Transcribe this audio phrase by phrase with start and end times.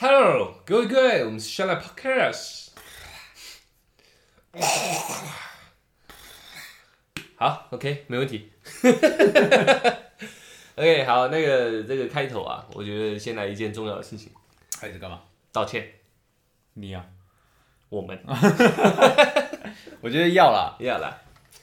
[0.00, 2.68] Hello，各位各位，我们是 Up Podcast。
[7.34, 8.48] 好，OK，没问题。
[10.76, 14.30] OK，好，那个这个开头啊，我觉得先来一件重要的事情，
[14.80, 15.20] 开始干嘛？
[15.50, 15.84] 道歉。
[16.74, 17.04] 你啊？
[17.88, 18.16] 我们
[20.00, 21.12] 我觉得要啦，要啦，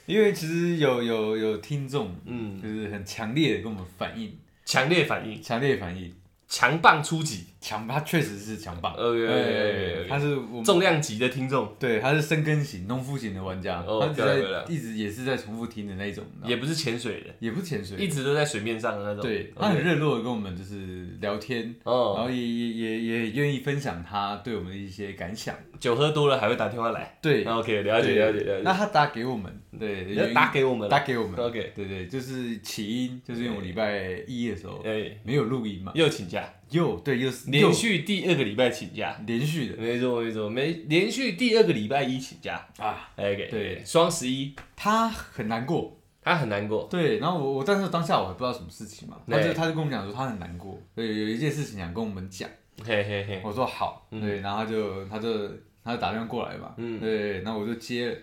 [0.04, 6.14] 因为其实有有有听众，嗯，就是很强烈的跟我们反映，强烈反应，强烈反应，
[6.46, 8.94] 强棒出击，强，他确实是强棒。
[8.96, 19.22] 对他是重量级的听众，对，他是深耕型、农夫型的玩家，哦他一直在一直也是在重复听的那一种，也不是潜水的，也不潜水，一直都在水面上的那种。
[19.22, 27.18] 对，他很热络的跟我们就是聊天，然哦，后也也也也愿意分享他对我们的一些感想，酒喝多了还会打电话来。
[27.20, 28.62] 对，OK，了解了解了解。
[28.62, 31.36] 那他打给我们，对，要打给我们，打给我们。
[31.40, 39.76] OK 对对，就是起因，就是因为我礼拜一的时候哎，没有录音嘛，又请假，又对又是连续第二个礼拜请假，连续的。
[39.76, 42.66] 没错没错，没连续第二个礼拜一请假。
[42.78, 43.82] 啊，OK，对。
[43.84, 44.54] 双十一。
[44.74, 52.48] 他很难过，他很难过，对，然后我我但是当下我还不知道什么事情嘛，他就他就跟我们讲说他很难过，对，有一件事情想跟我们讲，
[52.84, 55.48] 嘿嘿嘿，我说好，对，然后他就他就
[55.84, 57.00] 他就打电话过来嘛，嗯。
[57.00, 58.16] 对，然后我就接了，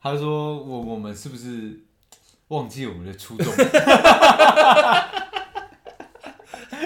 [0.00, 1.80] 他说我我们是不是
[2.48, 3.52] 忘记我们的初衷？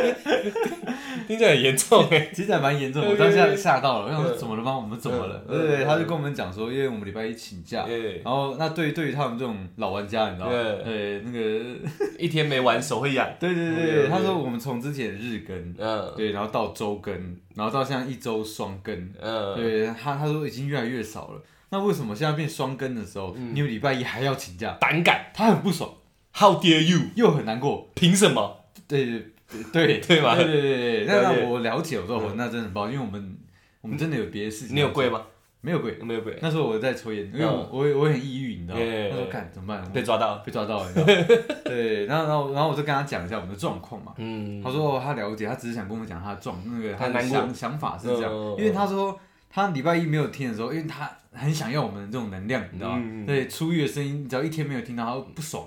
[1.28, 2.28] 听起来很严重哎。
[2.32, 4.76] 其实还蛮严重，我当下吓到了，我想说怎么了吗？
[4.76, 5.44] 我们怎么了？
[5.48, 7.92] 嗯对他就跟我们讲说，因为我们礼拜一请假，哎，
[8.24, 10.52] 然后那对对于他们这种老玩家，你知道吗？
[10.52, 11.64] 对对，那个
[12.18, 13.28] 一天没玩手会痒。
[13.38, 17.14] 对对嗯对，嗯他说我们从之前日更，嗯对，然后到周更，
[17.54, 21.42] 然后到现在一周双更，嗯，对他他说已经越来越少了。
[21.70, 24.76] 那为什么现在变双更的时候，嗯你有礼拜一还要请假？
[24.80, 25.90] 胆敢他很不爽
[26.34, 27.00] ，，How dare you？
[27.14, 27.88] 又很难过。
[27.94, 28.58] 凭什么？
[28.86, 29.31] 对对
[29.72, 33.36] 对对吧对对对对，那那我了解，我说我那真的很抱歉，因为我们
[33.80, 34.76] 我们真的有别的事情。
[34.76, 35.08] 你有跪？
[35.10, 35.22] 吗？
[35.60, 35.92] 没有跪。
[36.02, 38.80] 没有跪，那时候我在抽烟，因为我我也我也很抑郁，你知道吗？
[38.80, 39.92] 对那时候看怎么办？
[39.92, 40.38] 被抓到。
[40.38, 40.92] 被抓到了？
[41.64, 44.12] 对，然后然后然后我就跟他讲一下我们的状况嘛。
[44.16, 49.16] 嗯，他说哦他了解，他只是想跟我讲他的状那个他的想想法是这样因为他说
[49.48, 53.24] 他礼拜一没有听的时候，因为他很想要我们的这种能量，你知道吗？
[53.26, 55.64] 对，出狱的声音，只要一天没有听到，他会不爽。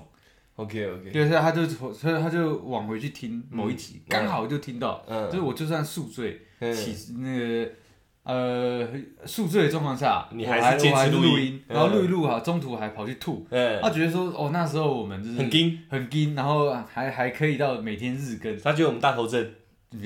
[0.56, 7.70] OK OK，对，所以他就所以他就往回去听某一集，嗯刚好就听到，嗯就是我就算宿醉，嗯起那个
[8.24, 8.88] 呃
[9.24, 19.48] 宿醉的状况下，你还是坚持我还录音然后录一录哈，中途还跑去吐，嗯，他觉得说哦那时候我们就是很硬，很硬，然后还还可以到每天日更，他觉得我们大头症。
[19.92, 19.96] 我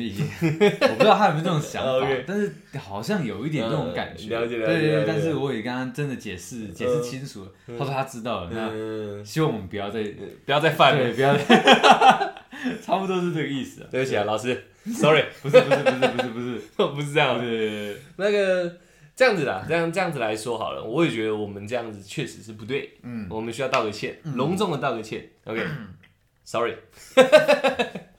[0.95, 10.03] 不知道他有没有这种想法 但是好像有一点这种感觉，嗯了解了解对对对，但是我也跟他真的解释解释清楚了，他说他知道了，希望我们不要再
[10.45, 11.13] 不要再犯，了。
[11.13, 11.35] 不要，
[12.83, 13.89] 差不多是这个意思啊。
[13.91, 16.61] 对不起啊，老师，sorry，不是不是不是不是不是，
[16.95, 17.39] 不是这样。
[17.39, 17.45] 的。
[17.45, 18.77] 对那个
[19.17, 25.29] 这样子啦，这样这样子来说好了，我也觉得我们这样子确实是不对，嗯，我们需要道个歉，隆重的道个歉。
[25.45, 26.77] OK，sorry。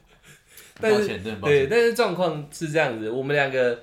[0.81, 3.79] 但是对，但是状况是这样子，我们两个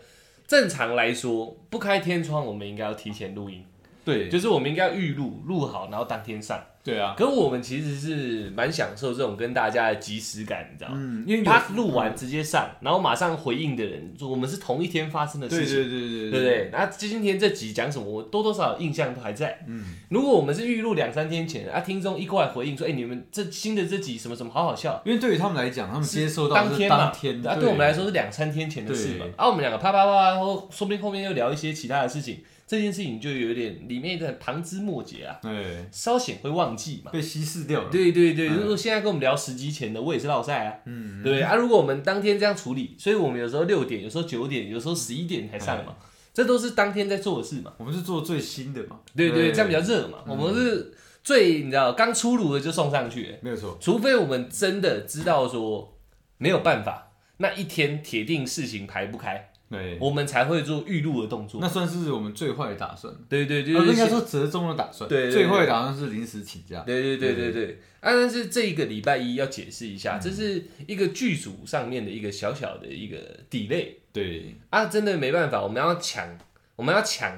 [0.46, 3.64] 正常来说不开天窗，我们应该要提前录音，
[4.04, 6.62] 对，就是我们应该要预录，录好，然后当天上。
[6.88, 10.96] 对啊，可我们其实是蛮享受这种跟大家的即时感，你知道吗？
[10.98, 16.70] 嗯，因为他录完直接上，然后马上回应的人，我们是同一天发生的事情，对对对对不对？
[16.72, 19.58] 那今天这集讲什么，我多多少少印象都还在。
[19.66, 29.26] 嗯，如果我们是预录两三天前，啊，听众一过来回应说，哎、你们这新的这集什么什么好好笑，因为对于他们来讲，他们接收到当天嘛，当天，啊，对我们来说是两三天前的事嘛。
[29.26, 29.32] 对。
[29.36, 37.10] 啊，我们两个啪啪啪，然后说不定后面又聊一些其他的事情，这件事情就有点里面的旁枝末节啊，对，稍显会忘记嘛。
[37.10, 37.88] 被稀释掉了。
[37.90, 41.54] 对对对，嗯如果现在跟我们聊十集前的，我也是落赛啊，嗯，对啊？
[41.54, 45.96] 如果我们当天这样处理，所以我们有时候六点，有时候九点，有时候十一点才上嘛，
[46.34, 47.72] 这都是当天在做的事嘛。
[47.78, 49.00] 我们是做最新的嘛。
[49.16, 50.18] 对对，这样比较热嘛。
[50.26, 50.92] 我们是
[51.24, 53.78] 最你知道刚出炉的就送上去，没有错。
[53.80, 55.98] 除非我们真的知道说
[56.36, 61.60] 没有办法，那一天铁定事情排不开，对，我们才会做预录的动作。
[61.60, 63.14] 那算是我们最坏的打算。
[63.28, 65.08] 对对对，应该说折中的打算。
[65.08, 66.80] 对最坏的打算是临时请假。
[66.86, 67.80] 对对对对对。
[68.00, 73.18] 啊，但是这一个礼拜一要解释一嗯下，这是一个剧组上面的一个小小的一个
[73.50, 76.38] delay 对，啊，真的没办法，我们要抢，
[76.78, 77.36] 我们要抢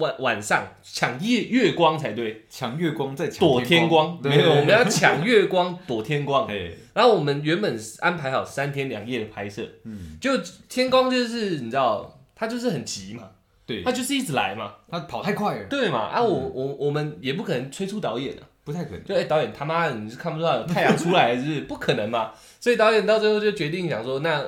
[0.00, 6.48] 晚晚上抢夜月光才对，抢月光再抢躲天光，对没有，我们要抢月光 躲天光。
[6.48, 10.36] 哎，然后我们原本安排好三天两夜的拍摄，嗯，就
[10.68, 13.30] 天光就是你知道，他就是很急嘛，
[13.64, 13.84] 对。
[13.84, 19.04] 他，就是一直来嘛，他跑太快了，对嘛，啊我我我们也不可能催促导演啊，不太可能。
[19.04, 21.60] 就哎、导演他妈的你是看不到有太阳出来是不是？
[21.60, 24.44] 不可能嘛，所以导演到最后就决定想说，那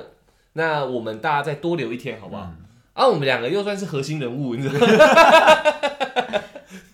[0.51, 2.43] 那我们大家再多留一天好不好？
[2.43, 2.64] 嗯
[2.95, 4.87] 啊，我们两个又算是核心人物，你知道吗？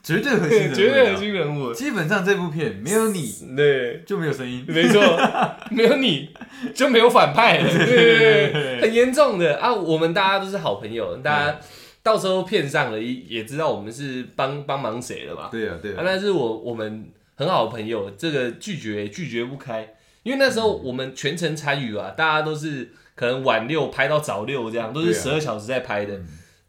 [0.04, 1.72] 绝对核心人物，绝对核心人物。
[1.72, 4.66] 基本上这部片没有你对，就没有声音。
[4.68, 5.00] 没错，
[5.70, 6.32] 没有你
[6.74, 9.72] 就没有反派了，对对对，很严重的啊！
[9.72, 11.60] 我们大家都是好朋友，大家
[12.02, 15.50] 到时候骗上了，也也知道我们是帮帮忙谁了嘛。
[15.52, 19.94] 对啊，对啊，啊，那是我我们很好的朋友，这个拒绝拒绝不开，
[20.24, 22.92] 因为那时候我们全程参与啊，大家都是
[23.22, 26.20] 可能晚六拍到早六这样，都是十二小时在拍的。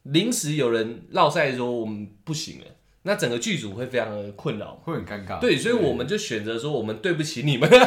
[0.03, 2.67] 临时有人落赛说我们不行了，
[3.05, 4.79] 那整个剧组会非常的困扰。
[4.85, 5.41] 会很尴尬。
[5.41, 7.81] 对，所以我们就选择说，我们对不起你们，哪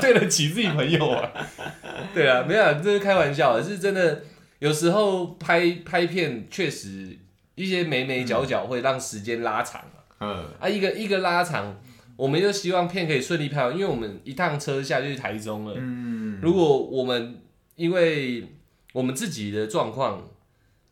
[0.02, 1.30] 对得起自己朋友啊？
[2.12, 4.22] 对啊，没有啊，这是开玩笑的，是真的。
[4.58, 7.16] 有时候拍拍片确实
[7.54, 11.80] 一些眉眉角角会让时间拉长啊，嗯，啊一个一个拉长，
[12.20, 15.74] 我们就希望片可以顺利拍完，因为我们一趟车下去台中了。
[15.78, 17.40] 嗯，如果我们
[17.76, 18.46] 因为
[18.92, 20.22] 我们自己的状况，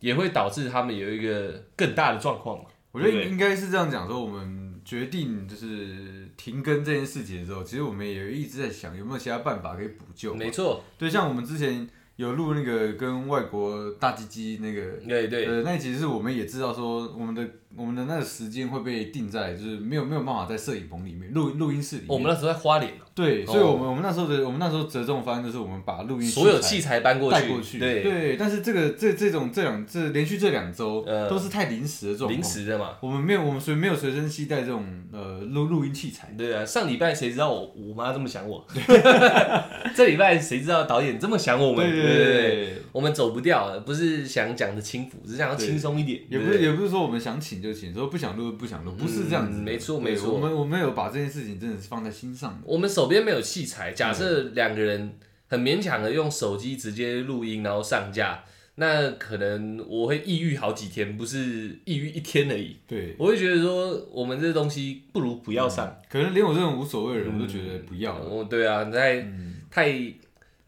[0.01, 2.65] 也会导致他们有一个更大的状况嘛。
[2.93, 10.35] 我觉得应该是这样讲，说我们决定就是停更这件事情的时候，其实我们也一直在想有没有其他办法可以补救。
[10.35, 11.87] 没错，对，像我们之前
[12.17, 17.47] 有录那个跟外国大鸡鸡那个，对对，呃，那其实是我们也知道说我们的
[17.79, 22.09] 我们的那个时间会被定在就是没有没有办法在摄影棚里面录录音室里面。
[22.11, 27.79] 我们那时候在花莲，对，哦所以我们我们那时候的我们那时候折中方案就是我们把录音所有器器材搬过去，带过去。
[27.79, 32.31] 对，对，但是这个这这种这两这连续这两周呃都是太临时的这种。
[32.31, 32.97] 临时的嘛。
[33.01, 36.35] 我们没有，我们随没有随身携带这种呃录录音器材。
[36.37, 38.67] 对啊，上礼拜谁知道我我妈这么想我？
[39.95, 41.89] 这礼拜谁知道导演这么想我们？
[41.89, 46.23] 对对对，对，我们走不掉，不是想讲的轻浮，只是想要对轻松一点。
[46.29, 52.61] 也不是也不是说我们想请就请，说不想录就不想录，不是这样子没错没错我们我们有把这件事情真的是放在心上。
[52.65, 55.19] 我们手边没有器材，假设两个人
[55.49, 58.45] 很勉强的用手机直接录音，然后上架，
[58.77, 62.77] 那可能我会抑郁好几天，不是抑郁一天而已。
[62.87, 65.97] 对，我会觉得说，我们这东西不如不要上。
[66.09, 68.25] 可能连我这种无所谓的人，我都觉得不要了。
[68.25, 69.93] 哦，对啊，太嗯，太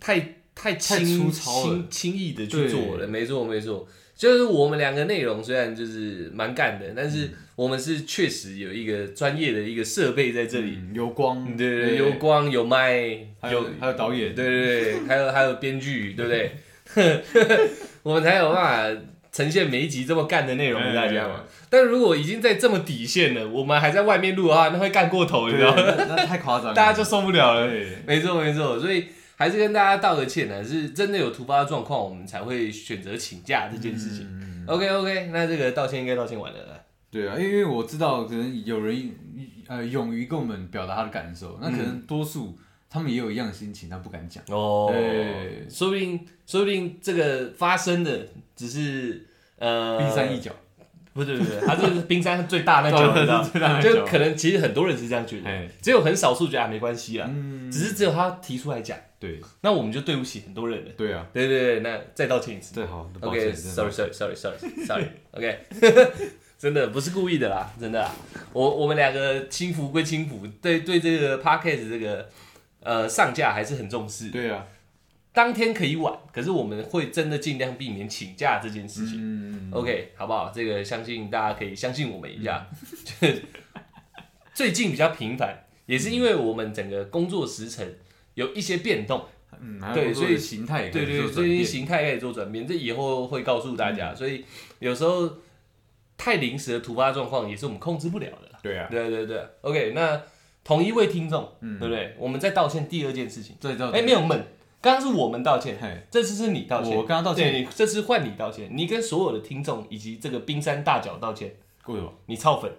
[0.01, 3.89] 太太太轻轻轻易的去做了，没错没错。
[4.15, 12.93] 就是我们两个内容虽然就是蛮干的，但嗯是我们是确实有一个专业的一个设备在这里，嗯有光，对对对，有光有麦，
[13.41, 16.53] 还有还有导演，对对对， 还有还有编剧，对不对？
[18.03, 19.01] 我们才有办法
[19.33, 21.45] 呈现每一集这么干的内容给大家嘛。
[21.71, 25.83] 但如果已经在这么底线了，我们还在外面录的话，那会干过头，你知，道吗？
[25.97, 27.67] 那那太夸张了， 大家就受不了了。
[27.71, 29.07] 对，没错没错，所以
[29.41, 34.27] 还是跟大家道个歉呢，是真的有突发状况，我们才会选择请假这件事情。
[34.29, 36.79] 嗯 OK OK，那这个道歉应该道歉完了啦。
[37.11, 39.11] 对啊，因为我知道可能有人
[39.67, 42.55] 呃勇于跟我们表达他的感受，那可能多数
[42.91, 44.45] 他们也有一样的心情，他不敢讲。
[44.49, 49.27] 哦对说不定说不定这个发生的只是
[49.57, 50.53] 呃冰山一角，
[51.13, 53.81] 不是不是，它这是冰山最大那角，你知道最大那吗？
[53.83, 57.29] 角就可能其实很多人是这样觉得，只有很少数觉得啊没关系啦，
[57.71, 60.91] 只是只有他提出来讲，对那我们就对不起很多人了。
[60.97, 62.81] 对啊，对对对，那再道歉一次。
[63.21, 65.59] OK，sorry sorry sorry sorry sorry，OK，
[66.59, 68.09] 真的不是故意的啦，真的。
[68.53, 72.29] 我我们两个轻浮归轻浮，对对这个 podcast 这个
[72.83, 74.29] 呃上架还是很重视。
[74.29, 74.65] 对啊，
[75.33, 79.17] 当天可以晚，可是我们会真的尽量避免请假这件事情。
[79.19, 80.51] 嗯，OK，好不好？
[80.55, 82.67] 这个相信大家可以相信我们一下。
[83.21, 83.43] 就是
[84.53, 87.95] 最近比较频繁，也是因为我们整个工作时程
[88.35, 89.25] 有一些变动。
[89.61, 94.15] 嗯，对所以形态也对对，开始做最近转变形态开始做转变，这以后会告诉大家。
[94.15, 94.45] 所以
[94.79, 95.31] 有时候
[96.17, 98.59] 太临时的突发状况也是我们控制不了的啦。
[98.63, 100.23] 对啊，对对对，OK，那
[100.65, 102.15] 同一位听众，嗯对不对？
[102.19, 103.57] 我们再道歉第二件事情。
[103.61, 104.47] 对对哎，没有们，
[104.83, 106.97] 刚刚是我们道歉，嘿，这次是你道歉。
[106.97, 111.55] 我刚刚道歉，这次换你道歉，你跟所有的听众以及这个冰山大脚道歉，
[111.87, 112.71] 为什么你操粉。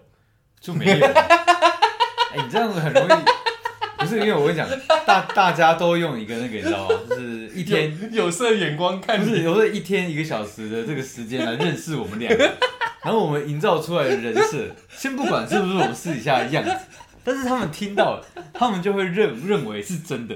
[0.60, 1.06] 就没有？
[1.08, 3.10] 哎，你这样子很容易。
[3.98, 4.68] 不是因为我跟你讲，
[5.06, 6.96] 大大家都用一个那个，你知道吗？
[7.08, 12.44] 就是一天 有色眼光看不是，有时候一天一个小时的这个时间来认识我们两个，
[13.04, 16.76] 然后我们营造出来的人设，先不管是不是我们私底下的样子，
[17.24, 20.36] 但是他们听到了，他们就会认认为是真的，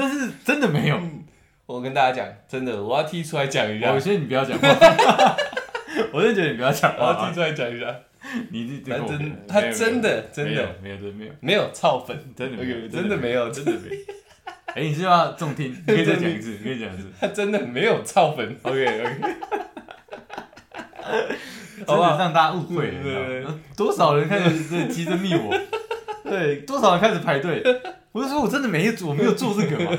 [0.00, 0.98] 但是真的没有。
[1.66, 3.92] 我跟大家讲，真的，我要踢出来讲一下。
[3.92, 4.66] 我，觉得你不要讲话，
[6.10, 6.96] 我真的觉得你不要讲话。
[6.98, 7.94] 我要踢，出来讲一下。
[8.50, 10.74] 你这他真他真的真的。
[10.82, 11.32] 没有没有没有。
[11.40, 12.88] 没有操粉，真的没有。
[12.88, 14.02] 真的没有，真的没有，
[14.74, 17.04] 哎，你是要重听，你可以再讲一次，你可以讲一次。
[17.20, 18.56] 他真的没有操粉。
[18.62, 19.20] OK OK，
[21.86, 23.44] 真的让大家误会了，对。
[23.76, 25.54] 多少人开始这急着密我，
[26.28, 27.62] 对，多少人开始排队，
[28.12, 29.90] 我就说我真的没有，我没有做这个嘛。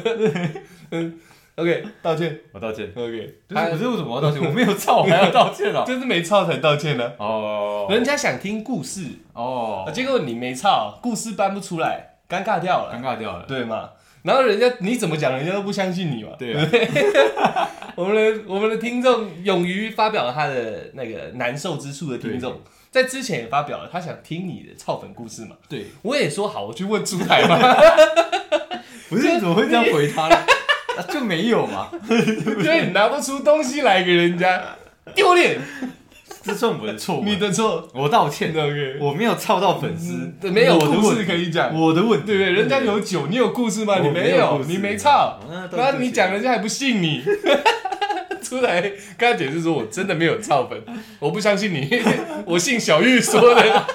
[1.56, 2.40] OK，道歉。
[2.54, 2.90] 我道歉。
[2.96, 4.42] OK，就是为什么要道歉？
[4.44, 5.84] 我没有操，我还要道歉啊？
[5.88, 7.12] 就是没操才道歉呢。
[7.18, 13.46] 哦人家想听故事，哦，结果你没操，故事搬不出来，尴尬掉了，尴尬掉了。
[13.48, 13.90] 对吗？
[14.24, 16.30] 然后人家你怎么讲，人家都不相信你嘛。
[16.40, 22.62] 对啊，我们的我们的听众勇于发表了他的那个难受之处的听众，
[22.92, 25.56] 在之前也发表了他想听你的操粉故事嘛。
[25.70, 27.58] 对，我也说好，我去问朱台嘛，
[29.10, 30.36] 不是你怎么会这样回他呢？
[30.98, 34.62] 啊就没有嘛，因为你拿不出东西来给人家，
[35.16, 35.58] 丢脸，
[36.44, 37.22] 这算我的错。
[37.24, 37.88] 你的错。
[37.94, 42.52] 我道歉，OK，我没有操到粉丝，嗯没有故事可以讲，我的问题，对不对？
[42.52, 44.00] 人家有酒，你有故事吗？
[44.04, 45.40] 你没有，你没操。
[45.50, 47.24] 那倒然后你讲人家还不信你，
[48.52, 48.82] 出来
[49.18, 50.78] 跟他解释说我真的没有造粉，
[51.20, 52.02] 我不相信你，
[52.46, 53.86] 我信小玉说的。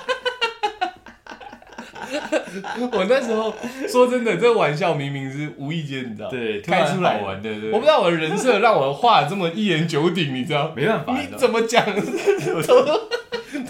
[2.93, 3.55] 我那时候
[3.87, 10.73] 说真的，这玩笑明明是无意间，你知道，对开出来玩的，对我不知道我的人设让我的话这么一言九鼎，你知道？
[10.75, 11.85] 没办法，你怎么讲
[12.67, 13.06] 都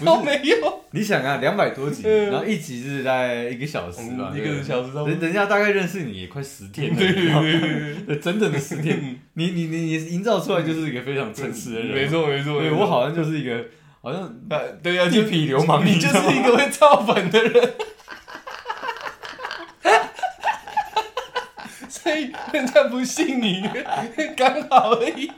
[0.05, 2.29] 都没有，你想啊，两百多集，嗯。
[2.31, 7.43] 然后一集是大概一个小时吧，一个小时人人家大概认识你也快十天了，对对你知道吗？
[7.43, 8.19] 对对对。
[8.19, 13.65] 真正的十天，你你你你营造出来就是一个非常诚实的人，没，错没错，对我好像就是一个
[14.01, 17.73] 好像呃，对呀，地就痞流氓，你就是一个会造反的人，
[21.89, 23.63] 所以人家不信你，
[24.35, 25.31] 刚好而已。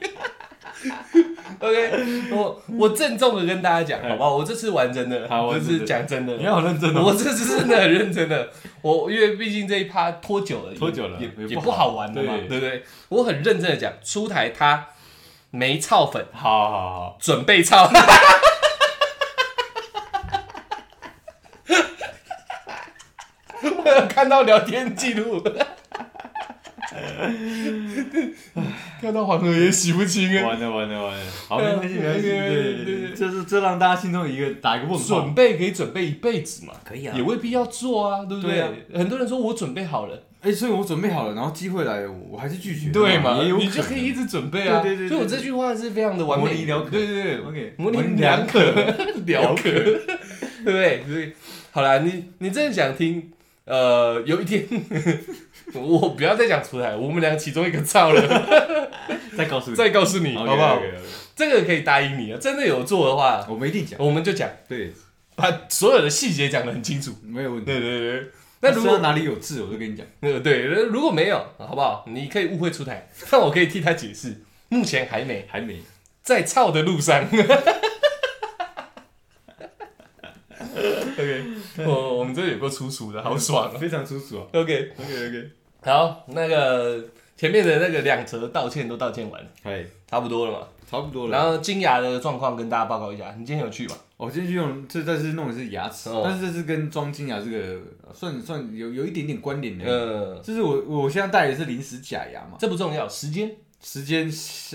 [1.60, 4.36] OK，我我郑重的跟大家讲，好不好？
[4.36, 8.48] 我这次玩真的，我这次好我知道讲真的你，好认真哦，我这次真的很认真的。
[8.82, 12.82] 我因为毕竟这一趴拖久了，拖久了也也也不不好好玩的嘛，对对不对？
[13.10, 14.86] 我很认真的讲，出台他
[15.50, 17.90] 没操粉，好好好，准备操。
[23.62, 25.42] 我有看到聊天记录，
[29.00, 30.48] 看到黄河也洗不清啊。
[30.48, 38.60] 完了完了完了，好没关系没关系，对对对对对对，就是这让大家心中一个打一个问号准，备可以准备一辈子嘛，可以啊也未必要做啊，对不对？
[38.60, 43.40] 啊很多人说我准备好了，哎，所以我准备好了，然后机会来了，我还是拒绝，对嘛？
[43.42, 44.80] 你就可以一直准备啊。
[44.82, 48.74] 对对对所以我这句话是非常的完美，模棱两可对对对，OK，模棱两可，了
[49.54, 49.94] 可，对
[50.64, 51.04] 不对？
[51.06, 51.32] 所以
[51.70, 53.30] 好了，你你真的想听？
[53.66, 54.66] 呃，有一天
[55.80, 58.20] 我不要再讲出来，我们俩其中一个操了，
[59.36, 61.04] 再告诉你，再告诉你好不好？OK，OK，OK
[61.36, 64.92] 这个可以答应你啊，真的有做的话，我们一定讲，我们就讲，对，
[65.36, 67.12] 把所有的细节讲得很清楚。
[67.22, 67.66] 没有问题。
[67.66, 68.26] 对对对，
[68.60, 72.04] 那如果哪里有字，我就跟你讲，呃对，如果没有，好不好？
[72.08, 75.80] 你可以误会出台， 但我可以替他解释，目前还没还没。
[76.22, 77.24] 在操的路上。
[81.12, 81.44] OK，
[81.78, 84.46] 我我们这有个粗俗的，好爽啊非常粗俗啊。
[84.52, 85.50] ！OK，OK OK，
[85.82, 87.02] 好，那个
[87.36, 90.66] 前面的那个两则道歉都道歉完了，哎，差不多了嘛。
[90.90, 91.38] 差不多了。
[91.38, 93.94] 然后金牙的状况跟大家报告一下，你今天有去吗？
[94.16, 99.84] 我今天去用这，这是弄的是牙齿，哦但是这是跟装金牙这个呃算算有有一点点关联的。
[99.84, 104.28] 呃，就是我我现在戴的是临时假牙嘛，这不重要，时间时间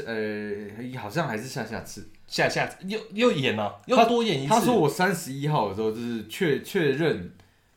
[0.08, 2.08] 呃好像还是下下次。
[2.28, 4.50] 下下又又演了，又多演一次。
[4.50, 7.32] 他说我三十一号的时候就是确确认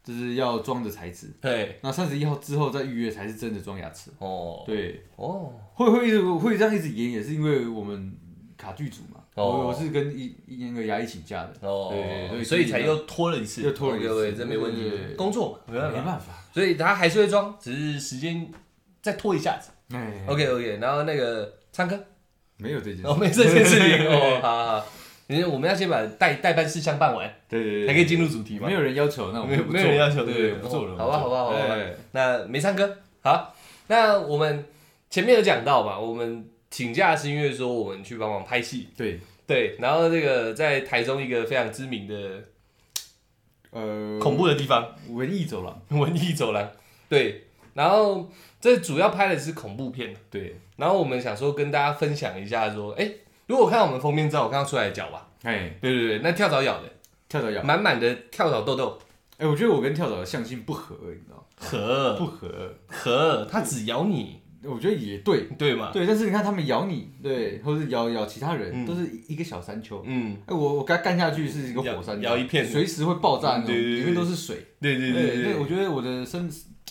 [0.08, 4.10] 就是要装的材质，对，那三十一号之后再预约才是真的装牙齿。
[4.20, 8.16] 哦，对，哦，会会一直会这样一直延，也是因为我们
[8.56, 9.44] 卡剧组嘛，哦。
[9.44, 16.32] 我我是跟一一那个牙医请假的，哦，对对所以才又拖了一次，又拖了一次这没问题工作嘛没办法，没办法。
[16.54, 18.50] 所以他还是会装，只是时间
[19.02, 19.68] 再拖一下子。
[19.94, 22.02] 哎 OK OK，然后那个唱歌，
[22.56, 24.06] 没有这件事，哦，没这件事情。
[24.08, 24.86] 哦，好好
[25.28, 28.66] 好，因为我们要先把代代办事项办完，对对对，才可以进入主题嘛。
[28.66, 28.72] 没。
[28.72, 31.94] 有人要求，那我们就不做没有人要求对对不做了，好吧好吧好吧哎。
[32.12, 33.54] 那没唱歌，好，
[33.88, 34.64] 那我们
[35.10, 42.42] 前面有讲到嘛，我们请假是因为说我们去帮忙拍戏，对，对，然后这个在台中一个非常知名的
[43.70, 46.70] 呃，恐怖的地方，文艺走廊， 文艺走廊，
[47.08, 47.44] 对，
[47.74, 48.30] 然后
[48.60, 53.10] 这主要拍的是恐怖片，对，然后我们想说跟大家分享一下，说，哎，
[53.48, 56.92] 如果看到我们封面照，我刚刚出来的脚吧，哎，对对对，那跳蚤咬的，
[57.28, 58.98] 跳蚤咬，满满的跳蚤痘痘，
[59.38, 61.42] 哎，我觉得我跟跳蚤的相性不合，你知道吗？
[61.56, 62.14] 合。
[62.16, 65.90] 不合，合，它只咬你，我觉得也对，对吗？
[65.92, 68.86] 对，但是你看他们咬你，对，或者是咬咬其他人，嗯。
[68.86, 70.02] 都是一个小山丘。
[70.04, 72.66] 嗯，哎，我我刚干下去是一个火山，咬咬一片。
[72.66, 74.66] 随时会爆炸那种，里面都是水。
[74.80, 75.42] 对对对。
[75.42, 76.50] 对，我觉得我的身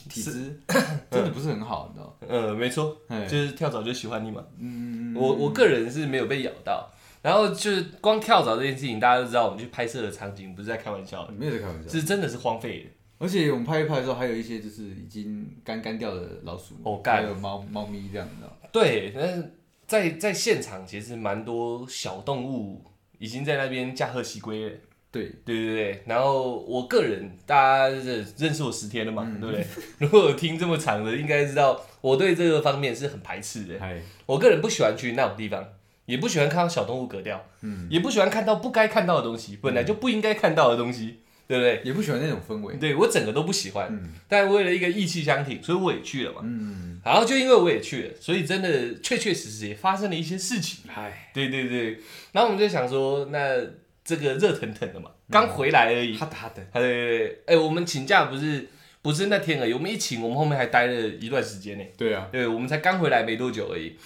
[0.09, 0.59] 体质
[1.11, 2.27] 真的不是很好，你知道吗？
[2.27, 4.43] 嗯，没错，哎就是跳蚤就喜欢你嘛。
[4.59, 6.89] 嗯，我我个人是没有被咬到，
[7.21, 11.89] 然后就是光跳蚤这件事情，大家都知道，我们去拍摄的场景不是在开玩笑的，没有在开玩笑。
[11.89, 12.89] 是真的是荒废的。
[13.19, 18.55] 而且我们拍一拍的时候，还有一些就是已经干干掉的老鼠，哦干还有猫猫咪这样，你知道？
[18.71, 19.53] 对，但是
[19.87, 22.83] 在在现场其实蛮多小动物
[23.17, 24.75] 已经在那边驾鹤西归了。
[25.17, 29.65] 对，对对对，然后我个人，大家认认识我十天了嘛，对不对？
[29.99, 33.75] 如果有听这么长的，应该知道我对这个方面是很排斥的。
[33.79, 35.65] 嗨，我个人不喜欢去那种地方，
[36.05, 41.81] 也不喜欢看到小动物格掉，嗯，也不喜欢看到不该看到的东西，本来就不应该看到的东西，对不对？
[41.83, 42.75] 也不喜欢那种氛围。
[42.75, 46.41] 对我整个都不喜欢，嗯但为了一个义气相挺，所以我也去了嘛。
[46.43, 50.83] 嗯，然后就因为我也去了，所以真的确确实实也发生了一些事情。
[50.87, 51.99] 嗨，对对对，
[52.33, 53.61] 然后我们就想说，那
[54.07, 56.15] 这个热腾腾的嘛，刚回来而已。
[56.15, 58.65] 哈的哈的，对对对，哎、我们请假不是
[59.01, 61.83] 不是那天而已，我们一请，我们后面还待了一段时间呢。
[61.97, 63.97] 对啊，对，我们才刚回来没多久而已。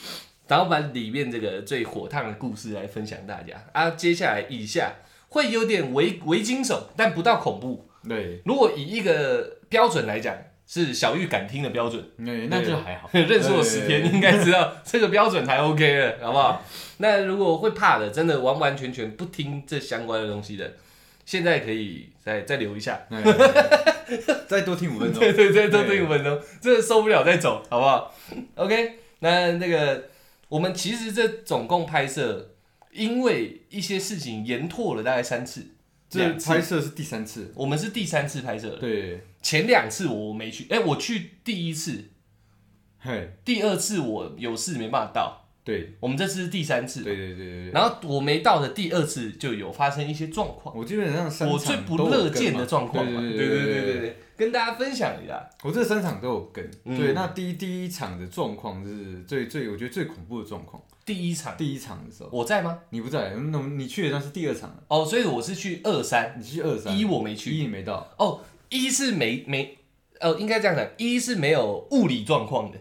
[0.48, 3.92] 然后把里面这个最火烫的故事来分享大家啊。
[3.92, 4.96] 接下来以下
[5.30, 7.88] 会有点微微惊悚，但不到恐怖。
[8.10, 10.36] 对，如果以一个标准来讲，
[10.74, 12.02] 是小玉敢听的标准。
[12.16, 13.10] 那那就还好。
[13.14, 16.64] 认识我十天，应该知道这个标准才 OK 了，好不好？
[17.00, 20.76] 那如果会怕的，真的完完全全不听这相关的东西的，
[21.26, 23.22] 现在可以再再留一下，哎
[24.48, 25.20] 再多听五分钟。
[25.20, 28.16] 对对对，多听五分钟，真的受不了再走，好不好
[28.56, 30.06] ？OK，那那个
[30.48, 32.52] 我们其实这总共拍摄，
[32.94, 35.66] 因为一些事情延拓了大概三次，
[36.10, 37.52] 这拍摄是第三次。
[37.56, 42.06] 我们是第三次拍摄了，对，前两次我没去，哎、我去第一次，
[43.00, 47.72] 嘿，第二次我有事没办法到，对，我们这次是第三次，对对对对对。
[47.72, 55.48] 然后我没到的第二次就有发生一些状况，我基本上三我最不乐见的状况嘛，对对对对对跟大家分享一下。
[55.62, 56.68] 我这三场都有跟。
[56.86, 56.98] 嗯。
[56.98, 60.82] 对，那第一第一场的状况是最最我觉得最恐怖的状况。
[61.06, 61.56] 第一场。
[61.56, 62.30] 第一场的时候。
[62.32, 62.80] 我在吗？
[62.90, 66.98] 你不在，那你去的那是第二场，哦，所以我是去二三，你去二三。
[66.98, 69.78] 一我没去，一你没到，哦，一是没没，
[70.20, 72.80] 呃，应该这样讲，一是没有物理状况的，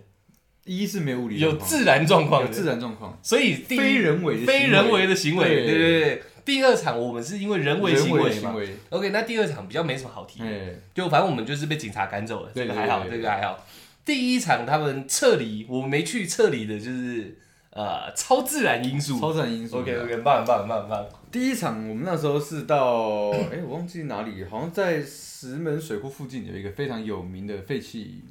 [0.64, 1.68] 一是没有物理有况。
[1.68, 6.22] 自然状况自然状况，所以第一非人为的非人为的行为，对对对对。
[6.42, 13.66] 第二场我们是因为人为行人为嘛行为，，OK，那第二场比较没什么好提的，哎，就反正我们就是被警察赶走了，这对个还好，对对这个还好。
[14.04, 17.36] 第一场他们撤离，我没去撤离的就是
[17.70, 19.18] 呃超自然因素。
[19.18, 19.78] 超自然因素。
[19.78, 21.06] OK OK，棒很棒很棒很棒。
[21.30, 28.24] 第一场我们那时候是到， 哎、我忘记哪里，好像在石门水库附近有一个非常有名的废弃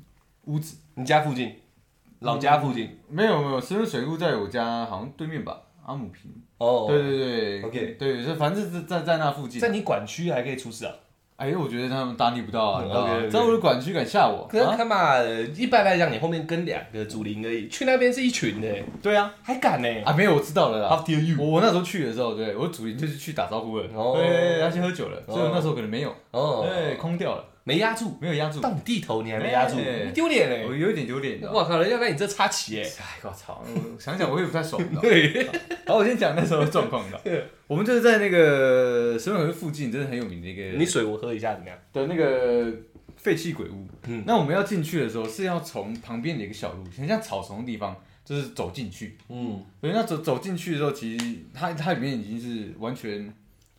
[0.45, 0.77] 屋子。
[0.95, 1.55] 你家附近，
[2.19, 2.99] 老家附近。
[3.07, 6.29] 没有没有，石门水库在我家好像对面吧，阿姆平。
[6.57, 9.61] 哦，对对对 OK 对，就反正是在在那附近。
[9.61, 10.93] 在你管区还可以出事啊？
[11.39, 13.13] 哎，我觉得他们搭理不到啊，嗯你知道吗？
[13.39, 14.45] 样我的管区敢吓我？
[14.51, 18.67] 可是啊他妈的，一般来讲，你后面跟两个主灵而已，去那边是一群的，
[19.01, 19.87] 对啊，还敢呢？
[20.03, 21.03] 啊没有，我知道了啦。
[21.07, 21.41] dare you？
[21.41, 24.17] 我我那时候去的时候，对我主林就是去打招呼了，哦。
[24.17, 30.65] 对，他去喝酒了，哦所以那时候可能没有，哦，对，空掉了，没压住，没有压住，到你地头你还没压住，哎你丢脸嘞！
[30.67, 31.59] 我有一点丢脸，你知道吗？
[31.59, 32.83] 我靠，人家让你这插旗哎。
[32.83, 33.63] 哎，我操！
[33.63, 34.83] 我想想我也不太爽？
[34.99, 35.47] 对，
[35.85, 37.05] 好，我先讲那时候的状况，
[37.67, 41.77] 我们就是在那个石门河附近，真的很有名的一个你水我喝一下怎么样？
[41.93, 42.73] 的那个
[43.17, 43.87] 废弃鬼屋。
[44.07, 49.15] 嗯那我们要进去的时候是要从旁边的一个小路，很像草丛的地方，就是走进去。
[49.29, 53.31] 嗯，对，那走走进去的时候，其实它它里面已经是完全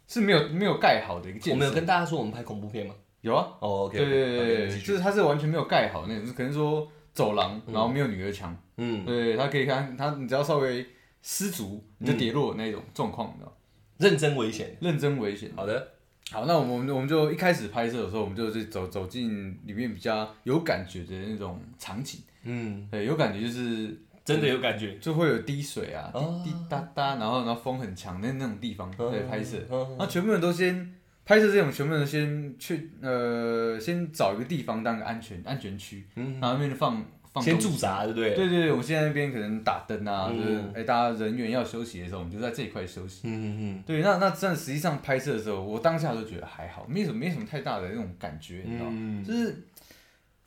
[0.07, 1.55] 是没有没有盖好的一个建设。
[1.55, 2.94] 我们有跟大家说我们拍恐怖片吗？
[3.22, 8.56] 有啊，哦，OK，对对对就是它是完全没有盖好那种，可能说走廊，然后没有女儿墙。
[8.78, 10.87] 嗯，对，它可以看它，你只要稍微
[11.22, 13.52] 失足你就跌落那种状况，你知道吗？
[13.98, 14.74] 认真危险。
[14.80, 15.52] 认真危险。
[15.54, 15.88] 好的，
[16.30, 22.20] 好，那我们我们就一开始拍摄的时候，我们就是走走进里面比较有感觉的那种场景。
[22.44, 24.96] 嗯，对，有感觉就是真的有感觉。
[24.98, 29.59] 就会有滴水啊，哦滴滴答答，然后然后风很强的那种地方对拍摄。
[29.70, 30.94] 嗯那全部人都先
[31.30, 37.00] 拍摄这种，全部都先去呃先找一个地方当个安全安全区，嗯，然后那边放
[37.32, 38.34] 放先驻扎，对不对？
[38.34, 43.20] 对对对，我们现在那边可能打灯啊，嗯就是哎、大家人员要休息的时候，我们就在这一块休息。
[43.28, 48.92] 嗯嗯对，那那真的实际上拍摄的时候，我当下都觉得还好，没什么没什么太大的那种感觉，你知道吗？
[48.92, 49.56] 嗯，就是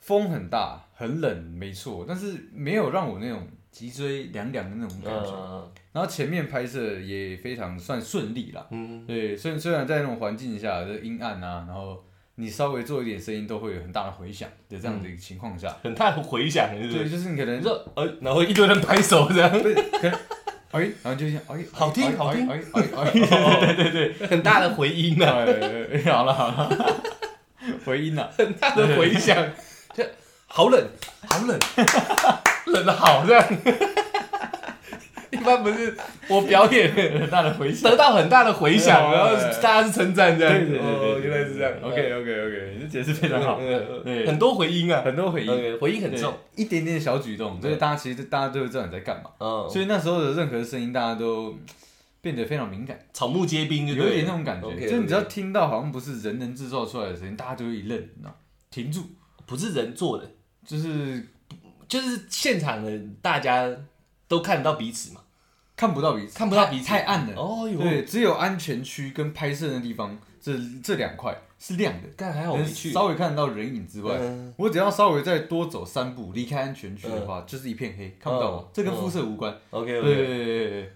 [0.00, 5.30] 风很大，很冷，没错，但是没有让我那种脊椎凉凉的那种感觉。
[5.32, 8.66] 嗯然后前面拍摄也非常算顺利啦。
[8.70, 12.04] 嗯，对，虽虽然在那种环境下，就阴暗啊，然后
[12.34, 17.10] 你稍微做一点声音都会有很大的回响的这样的一个情况下，很大的回响，对不对，对？
[17.10, 20.18] 就是你可能你说，呃，然后一堆人拍手这样，对，可能
[20.72, 22.50] 哎，然后就像 哎，好听哎好听。
[22.50, 27.02] 哎哎哎， 对对对对，很大的回音啊，哎，好了好了，
[27.86, 29.36] 回音了，很大的回响，
[29.94, 30.04] 就
[30.46, 30.84] 好冷，
[31.28, 31.56] 好冷，
[32.66, 33.56] 冷的好这样，一
[35.44, 35.96] 般不是
[36.28, 37.90] 我表演很大的回响。
[37.90, 40.54] 得到很大的回响，哦然后大家是称赞这样。
[40.54, 41.72] 对对对对哦，原来是这样。
[41.82, 43.60] OK OK OK，你这解释非常好，
[44.26, 49.30] 很多回音啊，很多回应，OK，回音很重。，一点点小举动，所以大家其实大家都会知道你在干嘛。
[49.38, 51.58] 嗯，所以那时候的任何声音，大家都嗯
[52.20, 54.88] 变得非常敏感，草木皆兵，有一点那种感觉。
[54.88, 58.34] 就你只要听到好像不是人能制造出来的声音，大家就会一愣，你知道，
[58.70, 59.02] 停住，
[59.44, 60.30] 不是人做的，
[60.66, 61.22] 就是
[61.86, 63.68] 就是现场的大家
[64.26, 65.20] 都看得到彼此嘛。
[65.76, 67.34] 看不到彼此，看不到彼此太太暗了。
[67.36, 72.90] 哦哟，对，只有安全区跟拍摄的地方，这这两块是亮的，但还好我没去。
[72.92, 78.68] 稍微看得到人影之外，嗯我只要稍微再多走三步，离开安全区的话，就是一片黑，看不到我嗯。
[78.72, 79.52] 这跟肤色无关。
[79.70, 80.92] ，OK 对 OK，对对对对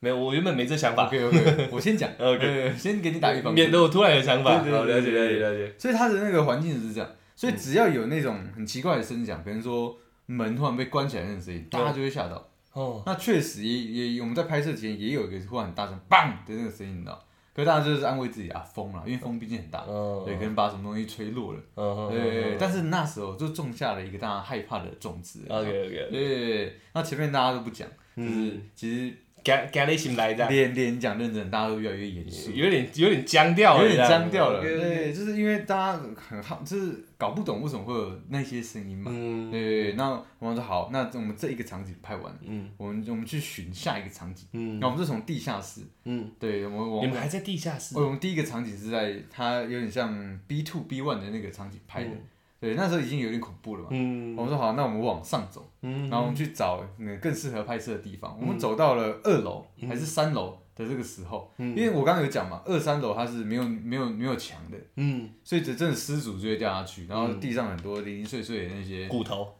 [0.00, 3.54] 没有，我原本没这想法，，OK OK，我先讲 OK 对先给你打预防针。
[3.54, 4.62] 免得我突然有想法。
[4.62, 5.74] 对对对好，了解了解了解。
[5.78, 12.46] 所以它的那个环境是这样，所以只要有那种很奇怪的声响，比如说门突然被关起来那种声音，大家就会吓到。
[12.78, 17.24] 哦，那确实也也我们在拍摄前也有一个突然很大声“砰”的那个声音，你知道？
[17.52, 21.60] 可是大家就是安慰自己啊，风了，因为风毕竟很大，嗯，对，可能把什么东西吹落了。
[21.74, 25.44] 嗯，对，但是那时候就种下了一个大家害怕的种子。
[25.48, 29.12] OK OK，对，那前面大家都不讲，就是嗯其实
[29.48, 34.60] 加加类型来的，连连讲认真，大家都越来越严肃，有点有点僵掉了，有点僵掉了。
[34.60, 39.10] 对，就是因为大家很好，就是搞不懂为什么会有那些声音嘛。
[39.14, 44.46] 嗯对，那我们说好，那我们这一个场景拍完，嗯我们我们去寻下一个场景。
[44.52, 47.98] 嗯那我们就从地下室，嗯，对，我们我们还在地下室？
[47.98, 52.10] 我们第一个场景是在它有点像 B two B one 的那个场景拍的。
[52.60, 53.88] 对，那时候已经有点恐怖了嘛。
[53.90, 54.34] 嗯。
[54.36, 56.08] 我们说好，那我们往上走，嗯。
[56.08, 58.36] 然后我们去找那更适合拍摄的地方。
[58.40, 59.88] 我们走到了二楼嗯。
[59.88, 69.08] 还是三楼的这个时候，因为我刚刚有讲嘛，二三楼它是没有没有没有墙的，嗯，所以这真的失主就会掉下去，然后地上很多零零碎碎的那些。
[69.08, 69.54] 骨头，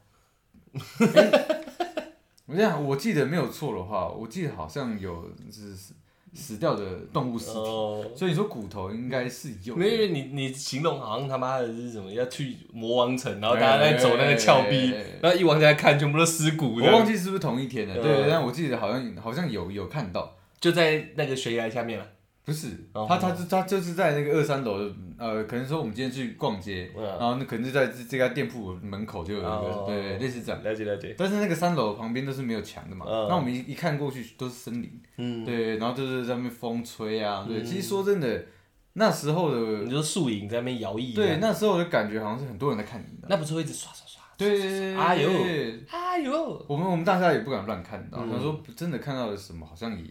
[2.47, 5.93] 我这样我记得没有错的话，我记得好像有就是
[6.35, 8.05] 死死掉的动物尸体，哦。
[8.15, 9.81] 所以你说骨头应该是有的。
[9.81, 22.07] 没有，因为你你形容好像他妈的是什么要去魔王城，然后大家在走那个峭壁哎哎哎哎，然后一往下看，全部都尸骨，我忘记是不是同一天了，嗯对，但我记得好像好像有有看到，就在那个悬崖下面了。
[22.49, 23.05] 不是，哦。
[23.07, 30.63] 他他他就是在那个二三楼的，呃，可能说我们今天去逛街，嗯然后那可能就在这这家店铺门口就有一个，哦对，类似这样。
[30.65, 33.27] 了解了解，但是那个三楼旁边都是没有墙的嘛，嗯。
[33.29, 38.47] 那我们一一看过去都是森林，嗯，对，然后就是在那边风吹啊，对，其实说真的，
[38.95, 44.23] 那时候的你说树影在那边摇曳，对，，那时候的感觉好像是很多人在看你，那不是会一直刷刷刷？
[44.39, 48.31] 对，哎呦对哎呦，我们我们大家也不敢乱看，然后嗯。
[48.31, 50.05] 想说真的看到了什么，好像也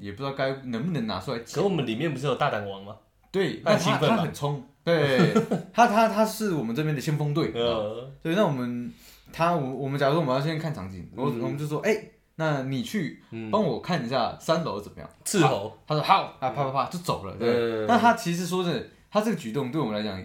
[0.00, 1.62] 也不知道该能不能拿出来讲。
[1.62, 2.96] 可我们里面不是有大胆王吗？
[3.32, 5.34] 对，他那他他很冲，对
[5.72, 8.92] 他他他是我们这边的先锋队，呃，对，那我们
[9.32, 11.40] 他我我们假如说我们要先看场景，我嗯。
[11.40, 11.96] 我们就说，哎，
[12.36, 13.50] 那你去嗯。
[13.50, 15.10] 帮我看一下三楼怎么样？
[15.24, 17.34] 伺候，他说好，啊，啪啪啪就走了。
[17.36, 20.24] 对，嗯那他其实说是，他这个举动对我们来讲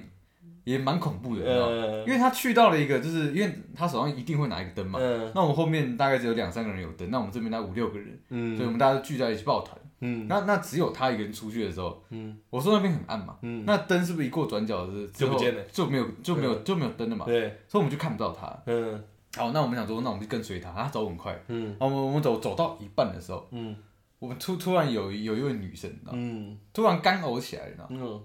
[0.69, 1.75] 也蛮恐怖的，你知道吗？
[1.75, 4.99] 呃因为他去到了一个，就是因为他手上一定会拿一个灯嘛。
[5.01, 8.08] 嗯那我们后面大概只有两三个人有灯，那我们这边大概五六个人，
[8.55, 9.77] 所以我嗯们大家都聚在一起抱团。
[10.01, 10.27] 嗯。
[10.27, 12.38] 那那只有他一个人出去的时候，嗯。
[12.49, 15.63] 我说那边很暗嘛，嗯，那灯是不是一过转角的之后就不见了。
[15.71, 18.47] 就没有就没有就没有灯了嘛，对，所以我们就看不到他。
[18.65, 19.03] 嗯。
[19.38, 21.39] 好，那我们想说，那我们就跟随他，他走很快。
[21.47, 21.75] 嗯。
[21.79, 23.75] 然后我们我们走走到一半的时候，嗯
[24.19, 26.17] 我们突突然有有一位女生，你知道吗？
[26.21, 26.58] 嗯。
[26.73, 28.21] 突然干呕起来，你知道吗？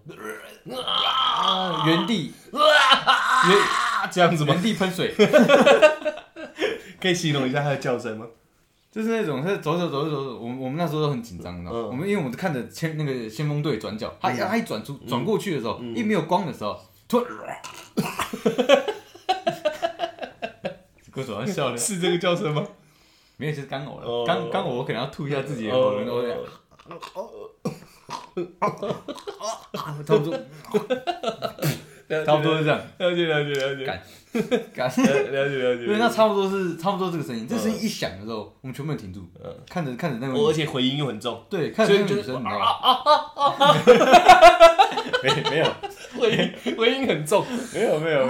[0.64, 4.52] 嗯，啊，原地原啊，这样子吗？
[4.54, 5.14] 原地喷水，
[7.00, 8.26] 可以形容一下她的叫声吗？
[8.90, 11.78] 就是那种，他走走走走走，我们我们那时候都很紧张，你知道吗？
[11.78, 11.87] 嗯。
[11.88, 15.94] 我们因为我们看着先那个先锋队转角，他一他一转出转过去的时候，嗯。
[15.96, 16.76] 一没有光的时候，
[17.09, 17.57] 突然，
[21.14, 22.64] 给 我手上笑了，是这个叫声吗？
[23.37, 26.38] 没有就是干呕哦了，干干呕我可能要吐一下自己的喉咙，我这样
[30.07, 30.38] 差不多。
[32.25, 34.03] 差不多是这样，了解了解了解，干。
[34.75, 34.88] 干。
[34.88, 35.87] 了了解了解。
[35.87, 39.51] 对，那差不多是差不多这个声音，这声音一响的时候，我们全部人停住，嗯。
[39.68, 43.75] 看着看着那个而个，且回音又很重，对，看着那个女生，你知道吗？
[45.23, 45.66] 没没有。
[46.20, 47.44] 回音回音很重。
[47.73, 48.27] 没有没有，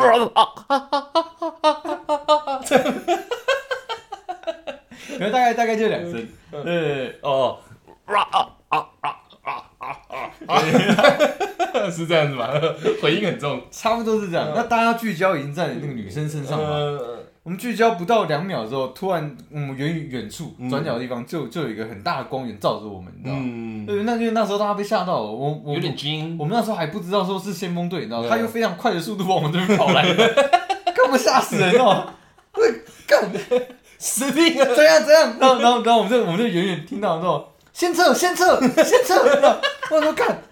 [5.14, 6.26] 可能大概大概就两声，
[6.64, 7.58] 对，哦，
[8.06, 10.60] 啊啊啊啊啊啊
[11.90, 12.50] 是这样子吧？
[13.02, 13.60] 回音很重。
[13.70, 14.52] 差不多是这样。
[14.54, 23.42] 那大家聚焦已经在那个女生身上嘛，呃我们聚焦不到两秒之后，突然我们远远处嗯转角的地方就就有一个很大的光源照着我们，你知道吗？
[23.44, 26.38] 嗯，对，那因为那时候大家被吓到了，我我有点惊。
[26.38, 30.04] 我们那时候还不知道说是先锋队，你知道他用非常快的速度往我们这边跑来，
[30.94, 32.08] 干嘛吓死人哦！
[33.06, 33.30] 干，
[34.06, 35.34] 死定了，怎样怎样？
[35.40, 39.14] 然后然后然后我们就我们就远远听到之后，先撤先撤先撤，
[39.90, 40.42] 我说看，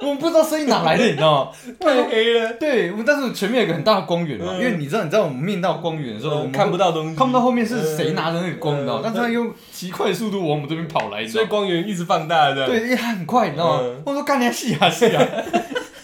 [0.00, 1.50] 我们不知道声音哪来的，你知道吗？
[1.80, 9.00] 太黑了，对，我们但是前面有个很大的光源嘛，嗯因为你知道你知道我们面到光源的时候，我们看不到东西，看不到后面是谁拿着那个光，你知道？
[9.02, 11.46] 但是他用极快的速度往我们这边跑来，所以？
[11.46, 14.02] 光源一直放大的，对，因为他很快，你知道吗嗯？
[14.04, 15.26] 我说干你戏啊戏啊！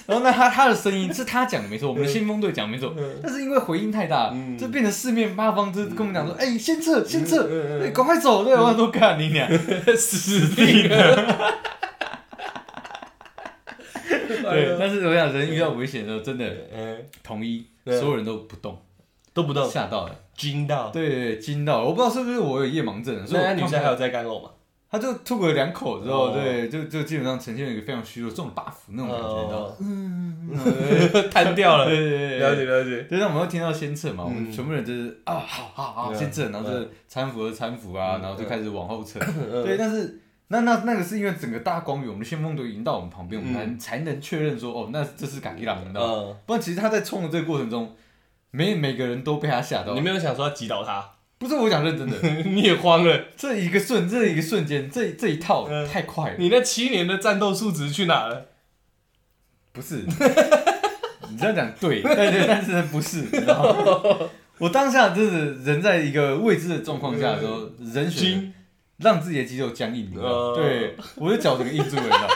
[0.07, 7.49] 然后那他他的声音是他讲的没错，我们的先锋队讲没错，嗯，但是因为回音太大嗯，就变成四面八方，就跟我们讲说，哎，先撤先撤，
[7.95, 8.45] 赶快走！
[8.45, 9.49] 对，我都干你俩！
[9.97, 11.55] 死定了，
[14.51, 18.79] 对，但是我想人遇到危险的时候，真的嗯，统一，所有人都不动，
[19.33, 24.51] 都不动，吓到了，惊到，对对对，惊到了，我不知道是不是我有夜盲症，所以女生还有在干呕吗？
[24.94, 26.33] 他就吐个两口之后，哦。
[26.33, 29.74] 对，就就基本上呈现了一个非常虚弱、中 buff 那种感觉，你知道吗？
[29.80, 32.64] 嗯，瘫掉了，对对对了对。
[32.64, 39.18] 解了解，对，那我们会听到先撤嘛，我们嗯全部人就是啊，好好好，嗯先撤，然后就是搀扶的搀扶啊，嗯然后就开始往后撤。
[39.20, 39.64] 嗯。
[39.64, 43.78] 对，但是那那那个是因为整个大光源，我们的先锋队已经到我们旁边，我们嗯。
[43.78, 46.12] 才才能确认说，哦，那这是嘎伊朗，你知道吗？
[46.28, 47.96] 嗯，不然其实他在冲的这个过程中，
[48.52, 49.94] 每每个人都被他吓到。
[49.94, 50.00] 你。
[50.00, 51.13] 没有想说要击倒他，
[51.44, 52.16] 不是我讲认真的，
[52.48, 56.37] 你也慌了，这一个瞬，这一个瞬间，这这一套嗯太快了。
[56.38, 58.46] 你那七年的战斗数值去哪了？
[59.72, 59.96] 不是，
[61.28, 64.28] 你这样讲对， 但是但是不是，你知道吗？
[64.57, 68.54] 我当下就是人在一个未知的状况下的时候，人选惊，
[68.96, 70.30] 让自己的肌肉僵硬，你知道吗？
[70.30, 72.28] 哦对，我的脚整个硬住了，你知道吗？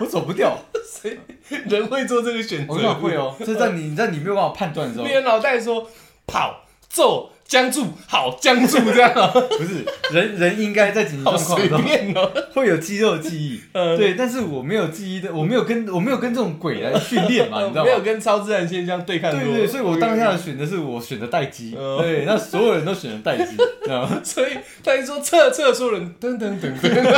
[0.00, 1.18] 我走不掉，谁
[1.66, 2.74] 人会做这个选择？
[2.74, 5.88] 我想会哦，这在你在你没有办法判断的时候你，的脑袋说
[6.26, 9.12] 跑、揍、僵住，好僵住这样。
[9.14, 9.28] 哦，
[9.58, 12.30] 不是人人应该在紧急状况的时候便哦。
[12.54, 13.96] 会有肌肉记忆， 嗯。
[13.96, 17.90] 对，但是我没有记忆的，我没有跟我没有跟这种鬼来训练嘛， 你知道吗？
[17.90, 19.40] 没有跟超自然现象对抗过。
[19.40, 24.20] 对对对，所以我当下的选择是我选的待机，嗯对，那所有人都选了待机，知道吗？
[24.24, 24.52] 所以
[24.82, 27.14] 他一说撤撤，所有人噔噔噔噔，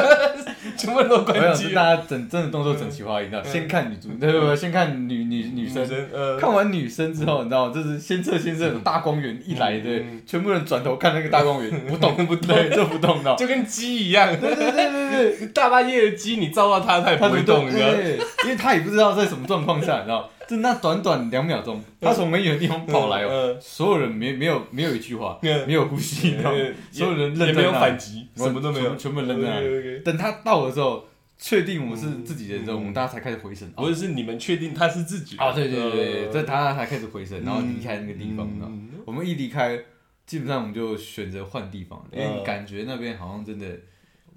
[0.77, 4.57] 全部人都我关机大家整真的动作整齐划一，你知道，先看女主，对不对？
[4.57, 12.49] 先看女女女生，呃，看完女生之后，你知道吗，就是先撤先撤，大光源一来，对嗯，全部人转头看那个大光源， 不动不动。
[12.49, 13.35] 对，就不动，的。
[13.37, 14.29] 就跟鸡一样。
[14.39, 17.91] 对对对对对，大半夜的鸡，你照到它，它也不会动，你知道？
[17.93, 25.67] 对，因为它也不知道在什么状况下，你知道，就那短短两秒钟，它从很远的地方跑来哦，嗯，所有人没没有没有一句话，嗯。
[25.67, 26.53] 没有呼吸，你知道
[26.91, 30.01] 所有人也没有反击，什么都没有，全部全部愣在那里。
[30.05, 31.05] 等它到的时候，
[31.39, 33.71] 确定我们是自己人之后，嗯我们大家才开始回神。
[33.77, 38.49] 不是是你们确定他是自己啊，对对对对，呃这他才开始回神，然后离开那个地方，
[39.05, 39.79] 我们一离开，
[40.27, 43.67] 基本上我们就选择换地方，因为嗯感觉那边好像真的